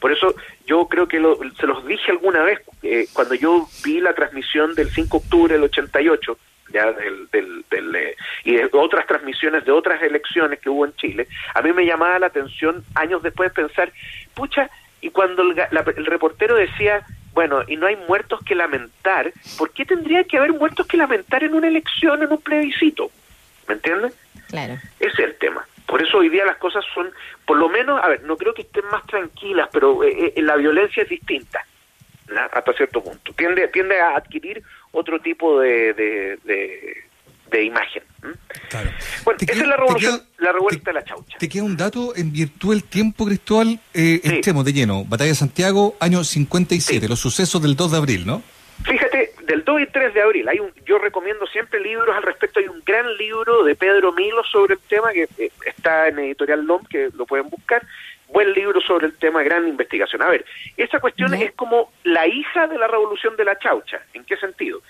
Por 0.00 0.12
eso 0.12 0.34
yo 0.64 0.86
creo 0.88 1.06
que 1.06 1.20
se 1.60 1.66
los 1.66 1.86
dije 1.86 2.12
alguna 2.12 2.42
vez, 2.42 2.60
eh, 2.82 3.06
cuando 3.12 3.34
yo 3.34 3.68
vi 3.84 4.00
la 4.00 4.14
transmisión 4.14 4.74
del 4.74 4.88
5 4.90 5.18
de 5.18 5.24
octubre 5.24 5.54
del 5.54 5.64
88, 5.64 6.38
ya 6.72 6.92
del, 6.92 7.28
del, 7.30 7.94
eh, 7.94 8.16
y 8.44 8.56
de 8.56 8.68
otras 8.72 9.06
transmisiones 9.06 9.64
de 9.66 9.72
otras 9.72 10.02
elecciones 10.02 10.60
que 10.60 10.70
hubo 10.70 10.86
en 10.86 10.96
Chile, 10.96 11.28
a 11.54 11.60
mí 11.60 11.72
me 11.74 11.84
llamaba 11.84 12.18
la 12.18 12.28
atención 12.28 12.84
años 12.94 13.22
después 13.22 13.52
pensar, 13.52 13.92
pucha, 14.34 14.70
y 15.02 15.10
cuando 15.10 15.42
el, 15.42 15.54
el 15.96 16.06
reportero 16.06 16.56
decía, 16.56 17.04
bueno, 17.36 17.62
y 17.68 17.76
no 17.76 17.86
hay 17.86 17.96
muertos 18.08 18.40
que 18.46 18.54
lamentar, 18.54 19.30
¿por 19.58 19.70
qué 19.70 19.84
tendría 19.84 20.24
que 20.24 20.38
haber 20.38 20.54
muertos 20.54 20.86
que 20.86 20.96
lamentar 20.96 21.44
en 21.44 21.52
una 21.52 21.68
elección, 21.68 22.22
en 22.22 22.32
un 22.32 22.40
plebiscito? 22.40 23.10
¿Me 23.68 23.74
entiendes? 23.74 24.14
Claro. 24.48 24.72
Ese 24.98 25.12
es 25.12 25.18
el 25.18 25.36
tema. 25.36 25.68
Por 25.84 26.00
eso 26.02 26.16
hoy 26.16 26.30
día 26.30 26.46
las 26.46 26.56
cosas 26.56 26.82
son, 26.94 27.12
por 27.44 27.58
lo 27.58 27.68
menos, 27.68 28.02
a 28.02 28.08
ver, 28.08 28.22
no 28.22 28.38
creo 28.38 28.54
que 28.54 28.62
estén 28.62 28.86
más 28.90 29.06
tranquilas, 29.06 29.68
pero 29.70 30.02
eh, 30.02 30.32
eh, 30.34 30.40
la 30.40 30.56
violencia 30.56 31.02
es 31.02 31.10
distinta, 31.10 31.62
hasta 32.54 32.72
cierto 32.72 33.04
punto. 33.04 33.34
Tiende, 33.34 33.68
tiende 33.68 34.00
a 34.00 34.16
adquirir 34.16 34.62
otro 34.92 35.20
tipo 35.20 35.60
de, 35.60 35.92
de 35.92 37.05
imagen. 37.54 38.02
Bueno, 39.24 39.38
esa 39.40 39.52
es 39.52 39.66
la, 39.66 39.76
revolución, 39.76 40.22
la 40.38 40.52
revuelta 40.52 40.90
de 40.90 40.94
la 40.94 41.04
chaucha. 41.04 41.38
Te 41.38 41.48
queda 41.48 41.62
un 41.62 41.76
dato 41.76 42.14
en 42.16 42.32
virtud 42.32 42.70
del 42.70 42.84
tiempo, 42.84 43.24
Cristóbal, 43.26 43.78
eh, 43.94 44.20
entremos 44.24 44.64
de 44.64 44.72
lleno. 44.72 45.04
Batalla 45.04 45.30
de 45.30 45.36
Santiago, 45.36 45.96
año 46.00 46.24
57, 46.24 47.08
los 47.08 47.20
sucesos 47.20 47.62
del 47.62 47.76
2 47.76 47.92
de 47.92 47.96
abril, 47.96 48.26
¿no? 48.26 48.42
Fíjate, 48.84 49.32
del 49.46 49.64
2 49.64 49.80
y 49.82 49.86
3 49.86 50.14
de 50.14 50.22
abril, 50.22 50.48
hay 50.48 50.58
un, 50.58 50.70
yo 50.84 50.98
recomiendo 50.98 51.46
siempre 51.46 51.80
libros 51.80 52.14
al 52.14 52.22
respecto, 52.22 52.60
hay 52.60 52.68
un 52.68 52.82
gran 52.84 53.16
libro 53.16 53.64
de 53.64 53.74
Pedro 53.74 54.12
Milo 54.12 54.44
sobre 54.44 54.74
el 54.74 54.80
tema 54.80 55.12
que 55.12 55.28
eh, 55.38 55.50
está 55.64 56.08
en 56.08 56.18
Editorial 56.18 56.64
LOM, 56.64 56.84
que 56.84 57.08
lo 57.14 57.24
pueden 57.24 57.48
buscar, 57.48 57.82
buen 58.28 58.52
libro 58.52 58.80
sobre 58.80 59.06
el 59.06 59.16
tema, 59.16 59.42
gran 59.42 59.66
investigación. 59.66 60.20
A 60.22 60.28
ver, 60.28 60.44
esa 60.76 61.00
cuestión 61.00 61.32
es 61.34 61.52
como 61.52 61.92
la 62.04 62.26
hija 62.26 62.66
de 62.66 62.76
la 62.76 62.86
revolución 62.86 63.36
de 63.36 63.44
la 63.44 63.58
chaucha, 63.58 64.02
¿en 64.12 64.24
qué 64.24 64.36
sentido? 64.36 64.82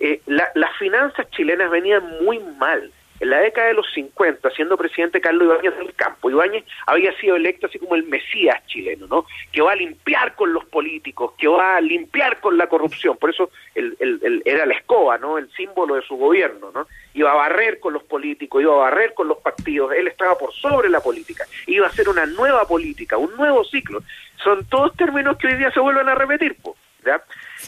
Eh, 0.00 0.20
las 0.26 0.76
finanzas 0.78 1.30
chilenas 1.30 1.70
venían 1.70 2.02
muy 2.24 2.38
mal. 2.58 2.90
En 3.22 3.30
la 3.30 3.38
década 3.38 3.68
de 3.68 3.74
los 3.74 3.86
50, 3.94 4.50
siendo 4.50 4.76
presidente 4.76 5.20
Carlos 5.20 5.44
Ibáñez 5.44 5.78
del 5.78 5.94
Campo, 5.94 6.28
Ibáñez 6.28 6.64
había 6.88 7.16
sido 7.20 7.36
electo 7.36 7.68
así 7.68 7.78
como 7.78 7.94
el 7.94 8.02
Mesías 8.02 8.66
chileno, 8.66 9.06
¿no? 9.06 9.26
Que 9.52 9.62
va 9.62 9.70
a 9.70 9.76
limpiar 9.76 10.34
con 10.34 10.52
los 10.52 10.64
políticos, 10.64 11.34
que 11.38 11.46
va 11.46 11.76
a 11.76 11.80
limpiar 11.80 12.40
con 12.40 12.58
la 12.58 12.66
corrupción. 12.66 13.16
Por 13.16 13.30
eso 13.30 13.50
el, 13.76 13.96
el, 14.00 14.42
era 14.44 14.66
la 14.66 14.74
escoba, 14.74 15.18
¿no? 15.18 15.38
El 15.38 15.48
símbolo 15.52 15.94
de 15.94 16.02
su 16.02 16.16
gobierno, 16.16 16.72
¿no? 16.74 16.88
Iba 17.14 17.30
a 17.30 17.36
barrer 17.36 17.78
con 17.78 17.92
los 17.92 18.02
políticos, 18.02 18.60
iba 18.60 18.74
a 18.74 18.90
barrer 18.90 19.14
con 19.14 19.28
los 19.28 19.38
partidos. 19.38 19.92
Él 19.92 20.08
estaba 20.08 20.36
por 20.36 20.52
sobre 20.52 20.88
la 20.88 21.00
política. 21.00 21.44
Iba 21.68 21.86
a 21.86 21.90
hacer 21.90 22.08
una 22.08 22.26
nueva 22.26 22.66
política, 22.66 23.18
un 23.18 23.36
nuevo 23.36 23.62
ciclo. 23.62 24.02
Son 24.42 24.64
todos 24.64 24.96
términos 24.96 25.36
que 25.36 25.46
hoy 25.46 25.54
día 25.54 25.70
se 25.70 25.78
vuelven 25.78 26.08
a 26.08 26.16
repetir, 26.16 26.56
¿ya? 27.04 27.22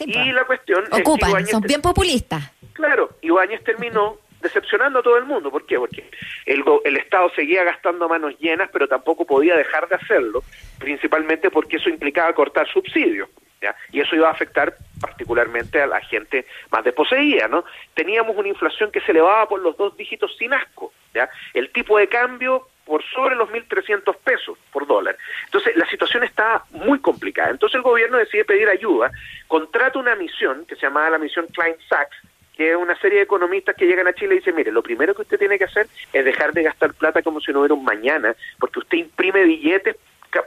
y 0.05 0.31
la 0.31 0.45
cuestión 0.45 0.83
es 0.91 1.49
son 1.49 1.61
bien 1.61 1.81
populistas. 1.81 2.51
Claro, 2.73 3.09
Ibáñez 3.21 3.63
terminó 3.63 4.17
decepcionando 4.41 4.99
a 4.99 5.03
todo 5.03 5.17
el 5.17 5.25
mundo. 5.25 5.49
¿Por 5.49 5.65
qué? 5.65 5.77
Porque 5.77 6.09
el, 6.45 6.63
el 6.83 6.97
Estado 6.97 7.29
seguía 7.35 7.63
gastando 7.63 8.07
manos 8.07 8.37
llenas, 8.39 8.69
pero 8.71 8.87
tampoco 8.87 9.25
podía 9.25 9.55
dejar 9.55 9.87
de 9.89 9.95
hacerlo, 9.95 10.43
principalmente 10.79 11.49
porque 11.49 11.77
eso 11.77 11.89
implicaba 11.89 12.33
cortar 12.33 12.67
subsidios. 12.71 13.29
¿ya? 13.61 13.75
Y 13.91 14.01
eso 14.01 14.15
iba 14.15 14.27
a 14.27 14.31
afectar 14.31 14.75
particularmente 15.01 15.81
a 15.81 15.87
la 15.87 16.01
gente 16.01 16.45
más 16.71 16.83
desposeída. 16.83 17.47
¿no? 17.47 17.63
Teníamos 17.93 18.35
una 18.37 18.49
inflación 18.49 18.91
que 18.91 19.01
se 19.01 19.11
elevaba 19.11 19.47
por 19.47 19.61
los 19.61 19.75
dos 19.77 19.97
dígitos 19.97 20.35
sin 20.37 20.53
asco. 20.53 20.93
¿ya? 21.13 21.29
El 21.53 21.71
tipo 21.71 21.97
de 21.97 22.07
cambio 22.07 22.67
por 22.85 23.03
sobre 23.03 23.35
los 23.35 23.49
1.300 23.49 24.15
pesos 24.17 24.57
por 24.71 24.85
dólar. 24.87 25.17
Entonces, 25.45 25.75
la 25.75 25.87
situación 25.87 26.23
está 26.23 26.63
muy 26.71 26.99
complicada. 26.99 27.49
Entonces, 27.49 27.75
el 27.75 27.81
gobierno 27.81 28.17
decide 28.17 28.45
pedir 28.45 28.69
ayuda, 28.69 29.11
contrata 29.47 29.99
una 29.99 30.15
misión 30.15 30.65
que 30.65 30.75
se 30.75 30.83
llamaba 30.83 31.09
la 31.09 31.17
misión 31.17 31.47
Klein 31.47 31.75
Sachs, 31.89 32.15
que 32.55 32.71
es 32.71 32.77
una 32.77 32.97
serie 32.99 33.17
de 33.17 33.23
economistas 33.23 33.75
que 33.75 33.85
llegan 33.85 34.07
a 34.07 34.13
Chile 34.13 34.35
y 34.35 34.37
dicen, 34.37 34.55
mire, 34.55 34.71
lo 34.71 34.83
primero 34.83 35.13
que 35.13 35.23
usted 35.23 35.39
tiene 35.39 35.57
que 35.57 35.65
hacer 35.65 35.87
es 36.13 36.23
dejar 36.23 36.53
de 36.53 36.63
gastar 36.63 36.93
plata 36.93 37.21
como 37.21 37.41
si 37.41 37.51
no 37.51 37.59
hubiera 37.59 37.73
un 37.73 37.83
mañana, 37.83 38.33
porque 38.59 38.79
usted 38.79 38.99
imprime 38.99 39.43
billetes 39.43 39.97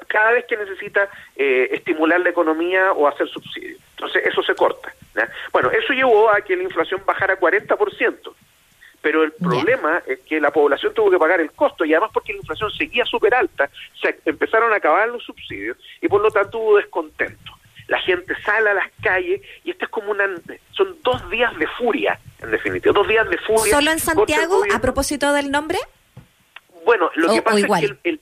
cada 0.07 0.33
vez 0.33 0.45
que 0.47 0.57
necesita 0.57 1.09
eh, 1.35 1.69
estimular 1.73 2.21
la 2.21 2.31
economía 2.31 2.93
o 2.93 3.09
hacer 3.09 3.27
subsidios. 3.29 3.81
Entonces, 3.91 4.27
eso 4.27 4.43
se 4.43 4.55
corta. 4.55 4.93
Bueno, 5.53 5.71
eso 5.71 5.93
llevó 5.93 6.31
a 6.31 6.41
que 6.43 6.57
la 6.57 6.63
inflación 6.63 7.03
bajara 7.05 7.39
40% 7.39 8.35
pero 9.01 9.23
el 9.23 9.33
problema 9.33 10.03
es 10.07 10.21
que 10.21 10.41
la 10.41 10.51
población 10.51 10.93
tuvo 10.95 11.11
que 11.11 11.19
pagar 11.19 11.41
el 11.41 11.53
costo 11.53 11.85
y 11.85 11.93
además 11.93 12.11
porque 12.13 12.33
la 12.33 12.39
inflación 12.39 12.71
seguía 12.73 13.05
súper 13.05 13.35
alta, 13.35 13.71
se 14.01 14.19
empezaron 14.25 14.73
a 14.73 14.77
acabar 14.77 15.09
los 15.09 15.25
subsidios 15.25 15.77
y 16.01 16.09
por 16.09 16.21
lo 16.21 16.31
tanto 16.31 16.59
hubo 16.59 16.77
descontento. 16.77 17.53
La 17.87 17.99
gente 18.01 18.35
sale 18.45 18.69
a 18.69 18.75
las 18.75 18.91
calles 19.03 19.41
y 19.65 19.71
esto 19.71 19.87
es 19.87 19.91
como 19.91 20.11
una... 20.11 20.27
son 20.73 20.97
dos 21.03 21.31
días 21.31 21.57
de 21.59 21.67
furia, 21.67 22.19
en 22.43 22.51
definitiva, 22.51 22.93
dos 22.93 23.09
días 23.09 23.29
de 23.31 23.39
furia. 23.39 23.75
¿Solo 23.75 23.91
en 23.91 23.99
Santiago, 23.99 24.63
a 24.75 24.79
propósito 24.81 25.33
del 25.33 25.51
nombre? 25.51 25.79
Bueno, 26.85 27.11
lo 27.15 27.33
que 27.33 27.41
pasa 27.41 27.59
es 27.81 27.93
que 28.03 28.09
el, 28.11 28.21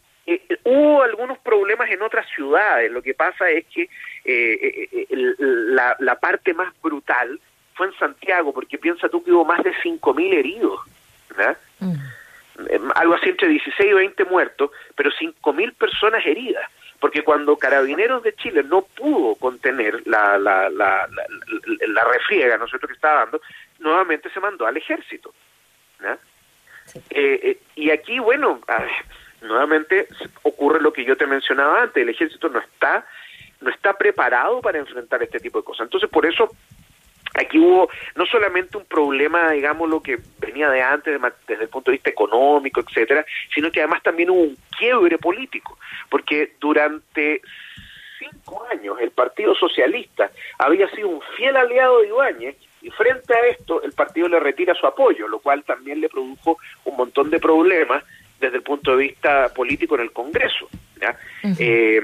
hubo 0.65 1.03
algunos 1.03 1.39
problemas 1.39 1.91
en 1.91 2.03
otras 2.03 2.27
ciudades. 2.35 2.91
Lo 2.91 3.03
que 3.03 3.15
pasa 3.15 3.49
es 3.49 3.65
que 3.67 3.83
eh, 3.83 3.89
eh, 4.25 4.89
eh, 4.93 5.07
la, 5.39 5.97
la 6.01 6.19
parte 6.19 6.53
más 6.55 6.73
brutal 6.83 7.41
fue 7.77 7.87
en 7.89 7.99
Santiago, 7.99 8.53
porque 8.53 8.79
piensa 8.79 9.09
tú 9.09 9.23
que 9.23 9.31
hubo 9.31 9.45
más 9.45 9.63
de 9.63 9.73
5.000 9.75 10.35
heridos, 10.35 10.81
¿verdad? 11.29 11.57
Mm. 11.81 12.91
Algo 12.95 13.15
así 13.15 13.29
entre 13.29 13.49
16 13.49 13.91
y 13.91 13.95
20 13.95 14.25
muertos, 14.25 14.71
pero 14.95 15.11
5.000 15.11 15.75
personas 15.75 16.25
heridas. 16.27 16.69
porque 16.99 17.23
cuando 17.23 17.59
Carabineros 17.59 18.23
de 18.23 18.35
Chile 18.35 18.63
no 18.63 18.81
pudo 18.81 19.35
contener 19.35 20.03
la, 20.07 20.39
la, 20.39 20.71
la, 20.71 21.07
la, 21.07 22.05
refriega, 22.05 22.57
¿no 22.57 22.67
que 22.67 22.93
estaba 22.93 23.21
dando, 23.21 23.43
nuevamente 23.81 24.31
se 24.31 24.41
mandó 24.41 24.67
al 24.67 24.79
ejército. 24.79 25.35
Eh, 27.11 27.41
eh, 27.43 27.59
y 27.75 27.91
aquí, 27.91 28.19
bueno, 28.19 28.61
nuevamente 29.43 30.09
ocurre 30.43 30.81
lo 30.81 30.91
que 30.91 31.05
yo 31.05 31.19
te 31.19 31.27
mencionaba 31.27 31.83
antes, 31.83 32.03
el 32.03 32.09
ejército 32.09 32.49
no 32.49 32.61
está 32.61 33.05
no 33.61 33.71
está 33.71 33.95
preparado 33.95 34.61
para 34.61 34.79
enfrentar 34.79 35.23
este 35.23 35.41
tipo 35.41 35.59
de 35.59 35.65
cosas. 35.65 35.85
Entonces, 35.85 36.11
por 36.11 36.27
eso 36.27 36.51
aquí 37.37 37.59
hubo 37.59 37.89
no 38.15 38.27
solamente 38.27 38.77
un 38.77 38.85
problema, 38.85 39.51
digamos, 39.51 39.89
lo 39.89 40.03
que 40.03 40.19
venía 40.39 40.69
de 40.71 40.83
antes 40.83 41.21
desde 41.47 41.65
el 41.65 41.69
punto 41.69 41.91
de 41.91 41.97
vista 41.97 42.11
económico, 42.11 42.81
etcétera, 42.81 43.25
sino 43.55 43.71
que 43.71 43.81
además 43.81 44.03
también 44.03 44.31
hubo 44.31 44.43
un 44.43 44.57
quiebre 44.77 45.19
político, 45.19 45.79
porque 46.09 46.55
durante 46.61 47.43
cinco 48.19 48.67
años 48.71 48.97
el 49.01 49.11
Partido 49.11 49.55
Socialista 49.55 50.31
había 50.59 50.89
sido 50.91 51.09
un 51.09 51.23
fiel 51.37 51.57
aliado 51.57 52.01
de 52.01 52.09
Ibáñez 52.09 52.57
y 52.83 52.91
frente 52.91 53.35
a 53.35 53.47
esto 53.47 53.83
el 53.83 53.93
partido 53.93 54.29
le 54.29 54.41
retira 54.41 54.75
su 54.75 54.87
apoyo, 54.87 55.29
lo 55.29 55.41
cual 55.41 55.65
también 55.65 56.01
le 56.01 56.09
produjo 56.09 56.59
un 56.85 56.97
montón 56.97 57.31
de 57.31 57.39
problemas 57.39 58.05
desde 58.41 58.57
el 58.59 58.63
punto 58.63 58.93
de 58.93 59.05
vista 59.09 59.53
político 59.55 59.97
en 59.97 60.03
el 60.03 60.13
Congreso. 60.13 60.69
¿ya? 61.01 61.17
eh, 61.59 62.01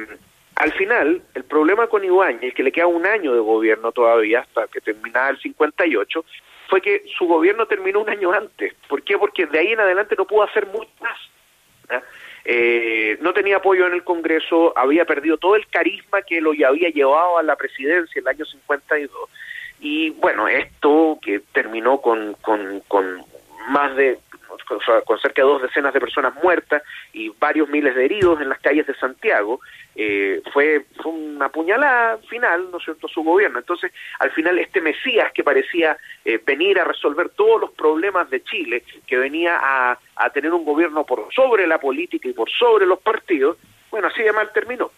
al 0.63 0.73
final, 0.75 1.21
el 1.35 1.43
problema 1.43 1.89
con 1.89 2.05
Ibáñez, 2.05 2.55
que 2.55 2.63
le 2.63 2.71
queda 2.71 2.87
un 2.87 3.05
año 3.05 3.35
de 3.35 3.41
gobierno 3.41 3.91
todavía, 3.91 4.43
hasta 4.43 4.69
que 4.69 4.81
terminaba 4.81 5.31
el 5.31 5.41
58, 5.41 6.25
fue 6.69 6.81
que 6.81 7.03
su 7.19 7.27
gobierno 7.27 7.67
terminó 7.67 8.01
un 8.01 8.09
año 8.09 8.31
antes. 8.31 8.73
¿Por 8.87 9.03
qué? 9.03 9.19
Porque 9.19 9.47
de 9.47 9.59
ahí 9.59 9.73
en 9.73 9.81
adelante 9.81 10.15
no 10.17 10.25
pudo 10.25 10.45
hacer 10.45 10.67
mucho 10.67 10.89
más. 11.01 11.19
Eh, 12.45 13.19
no 13.21 13.33
tenía 13.33 13.57
apoyo 13.57 13.89
en 13.89 13.95
el 13.95 14.05
Congreso, 14.05 14.73
había 14.79 15.05
perdido 15.05 15.37
todo 15.37 15.57
el 15.57 15.67
carisma 15.67 16.23
que 16.23 16.41
lo 16.41 16.53
había 16.53 16.91
llevado 16.91 17.39
a 17.39 17.43
la 17.43 17.57
presidencia 17.57 18.21
en 18.21 18.29
el 18.29 18.35
año 18.37 18.45
52. 18.45 19.11
Y 19.81 20.11
bueno, 20.11 20.47
esto 20.47 21.19
que 21.21 21.41
terminó 21.53 22.01
con, 22.01 22.35
con, 22.35 22.79
con 22.87 23.21
más 23.69 23.97
de 23.97 24.21
con 25.05 25.19
cerca 25.19 25.43
de 25.43 25.49
dos 25.49 25.63
decenas 25.63 25.93
de 25.93 26.01
personas 26.01 26.35
muertas 26.43 26.83
y 27.13 27.31
varios 27.31 27.69
miles 27.69 27.95
de 27.95 28.05
heridos 28.05 28.41
en 28.41 28.49
las 28.49 28.61
calles 28.61 28.87
de 28.87 28.95
Santiago, 28.95 29.61
eh, 29.95 30.43
fue, 30.53 30.87
una 31.05 31.49
puñalada 31.51 32.19
final, 32.29 32.71
¿no 32.71 32.79
es 32.79 32.85
cierto?, 32.85 33.09
su 33.09 33.23
gobierno. 33.23 33.59
Entonces, 33.59 33.93
al 34.21 34.31
final, 34.33 34.59
este 34.59 34.81
Mesías 34.81 35.33
que 35.33 35.45
parecía 35.45 35.97
eh, 36.25 36.41
venir 36.45 36.79
a 36.81 36.85
resolver 36.85 37.31
todos 37.31 37.61
los 37.61 37.73
problemas 37.73 38.31
de 38.31 38.43
Chile, 38.43 38.85
que 39.07 39.17
venía 39.17 39.59
a, 39.61 39.99
a 40.17 40.31
tener 40.31 40.53
un 40.53 40.65
gobierno 40.65 41.05
por 41.05 41.33
sobre 41.35 41.67
la 41.67 41.79
política 41.79 42.29
y 42.29 42.33
por 42.33 42.51
sobre 42.51 42.87
los 42.87 43.01
partidos, 43.01 43.59
bueno, 43.91 44.09
así 44.09 44.23
de 44.23 44.33
mal 44.33 44.51
terminó. 44.53 44.91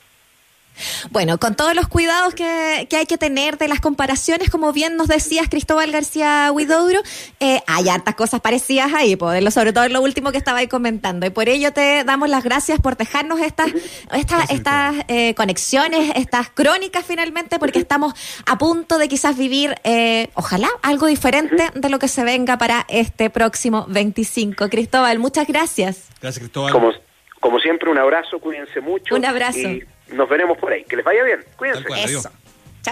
Bueno, 1.11 1.39
con 1.39 1.55
todos 1.55 1.75
los 1.75 1.89
cuidados 1.89 2.35
que, 2.35 2.87
que, 2.91 2.97
hay 2.97 3.07
que 3.07 3.19
tener 3.19 3.59
de 3.59 3.69
las 3.69 3.81
comparaciones, 3.81 4.51
como 4.51 4.73
bien 4.73 4.97
nos 4.97 5.09
decías 5.09 5.49
Cristóbal 5.49 5.93
García 5.93 6.51
Huidobro, 6.53 7.01
eh, 7.41 7.61
hay 7.67 7.89
hartas 7.89 8.15
cosas 8.15 8.41
parecidas 8.41 8.93
ahí, 8.93 9.17
poderlo, 9.17 9.51
sobre 9.51 9.73
todo 9.73 9.85
en 9.85 9.93
lo 9.93 10.03
último 10.03 10.33
que 10.33 10.39
estaba 10.39 10.59
ahí 10.59 10.69
comentando. 10.69 11.27
Y 11.27 11.31
por 11.31 11.49
ello 11.49 11.73
te 11.73 12.05
damos 12.05 12.29
las 12.29 12.43
gracias 12.43 12.81
por 12.81 12.97
dejarnos 12.97 13.41
estas, 13.41 13.73
estas, 14.13 14.51
estas 14.51 14.97
eh, 15.09 15.35
conexiones, 15.35 16.13
estas 16.17 16.51
crónicas 16.51 17.05
finalmente, 17.07 17.59
porque 17.59 17.79
estamos 17.79 18.15
a 18.47 18.59
punto 18.59 18.99
de 18.99 19.09
quizás 19.09 19.37
vivir, 19.37 19.75
eh, 19.85 20.29
ojalá, 20.35 20.69
algo 20.83 21.07
diferente 21.07 21.71
de 21.75 21.89
lo 21.89 21.99
que 21.99 22.09
se 22.09 22.25
venga 22.25 22.59
para 22.59 22.85
este 22.89 23.31
próximo 23.31 23.87
25. 23.89 24.69
Cristóbal, 24.69 25.19
muchas 25.19 25.47
gracias. 25.47 26.09
Gracias, 26.21 26.41
Cristóbal. 26.41 26.73
Como, 26.73 26.93
como 27.41 27.59
siempre, 27.61 27.91
un 27.91 27.99
abrazo, 27.99 28.39
cuídense 28.41 28.81
mucho. 28.81 29.15
Un 29.15 29.25
abrazo 29.25 29.69
nos 30.15 30.29
veremos 30.29 30.59
por 30.59 30.73
ahí. 30.73 30.85
Que 30.85 30.97
les 30.97 31.05
vaya 31.05 31.23
bien. 31.23 31.45
Cuídense. 31.57 31.85
Eso. 32.05 32.31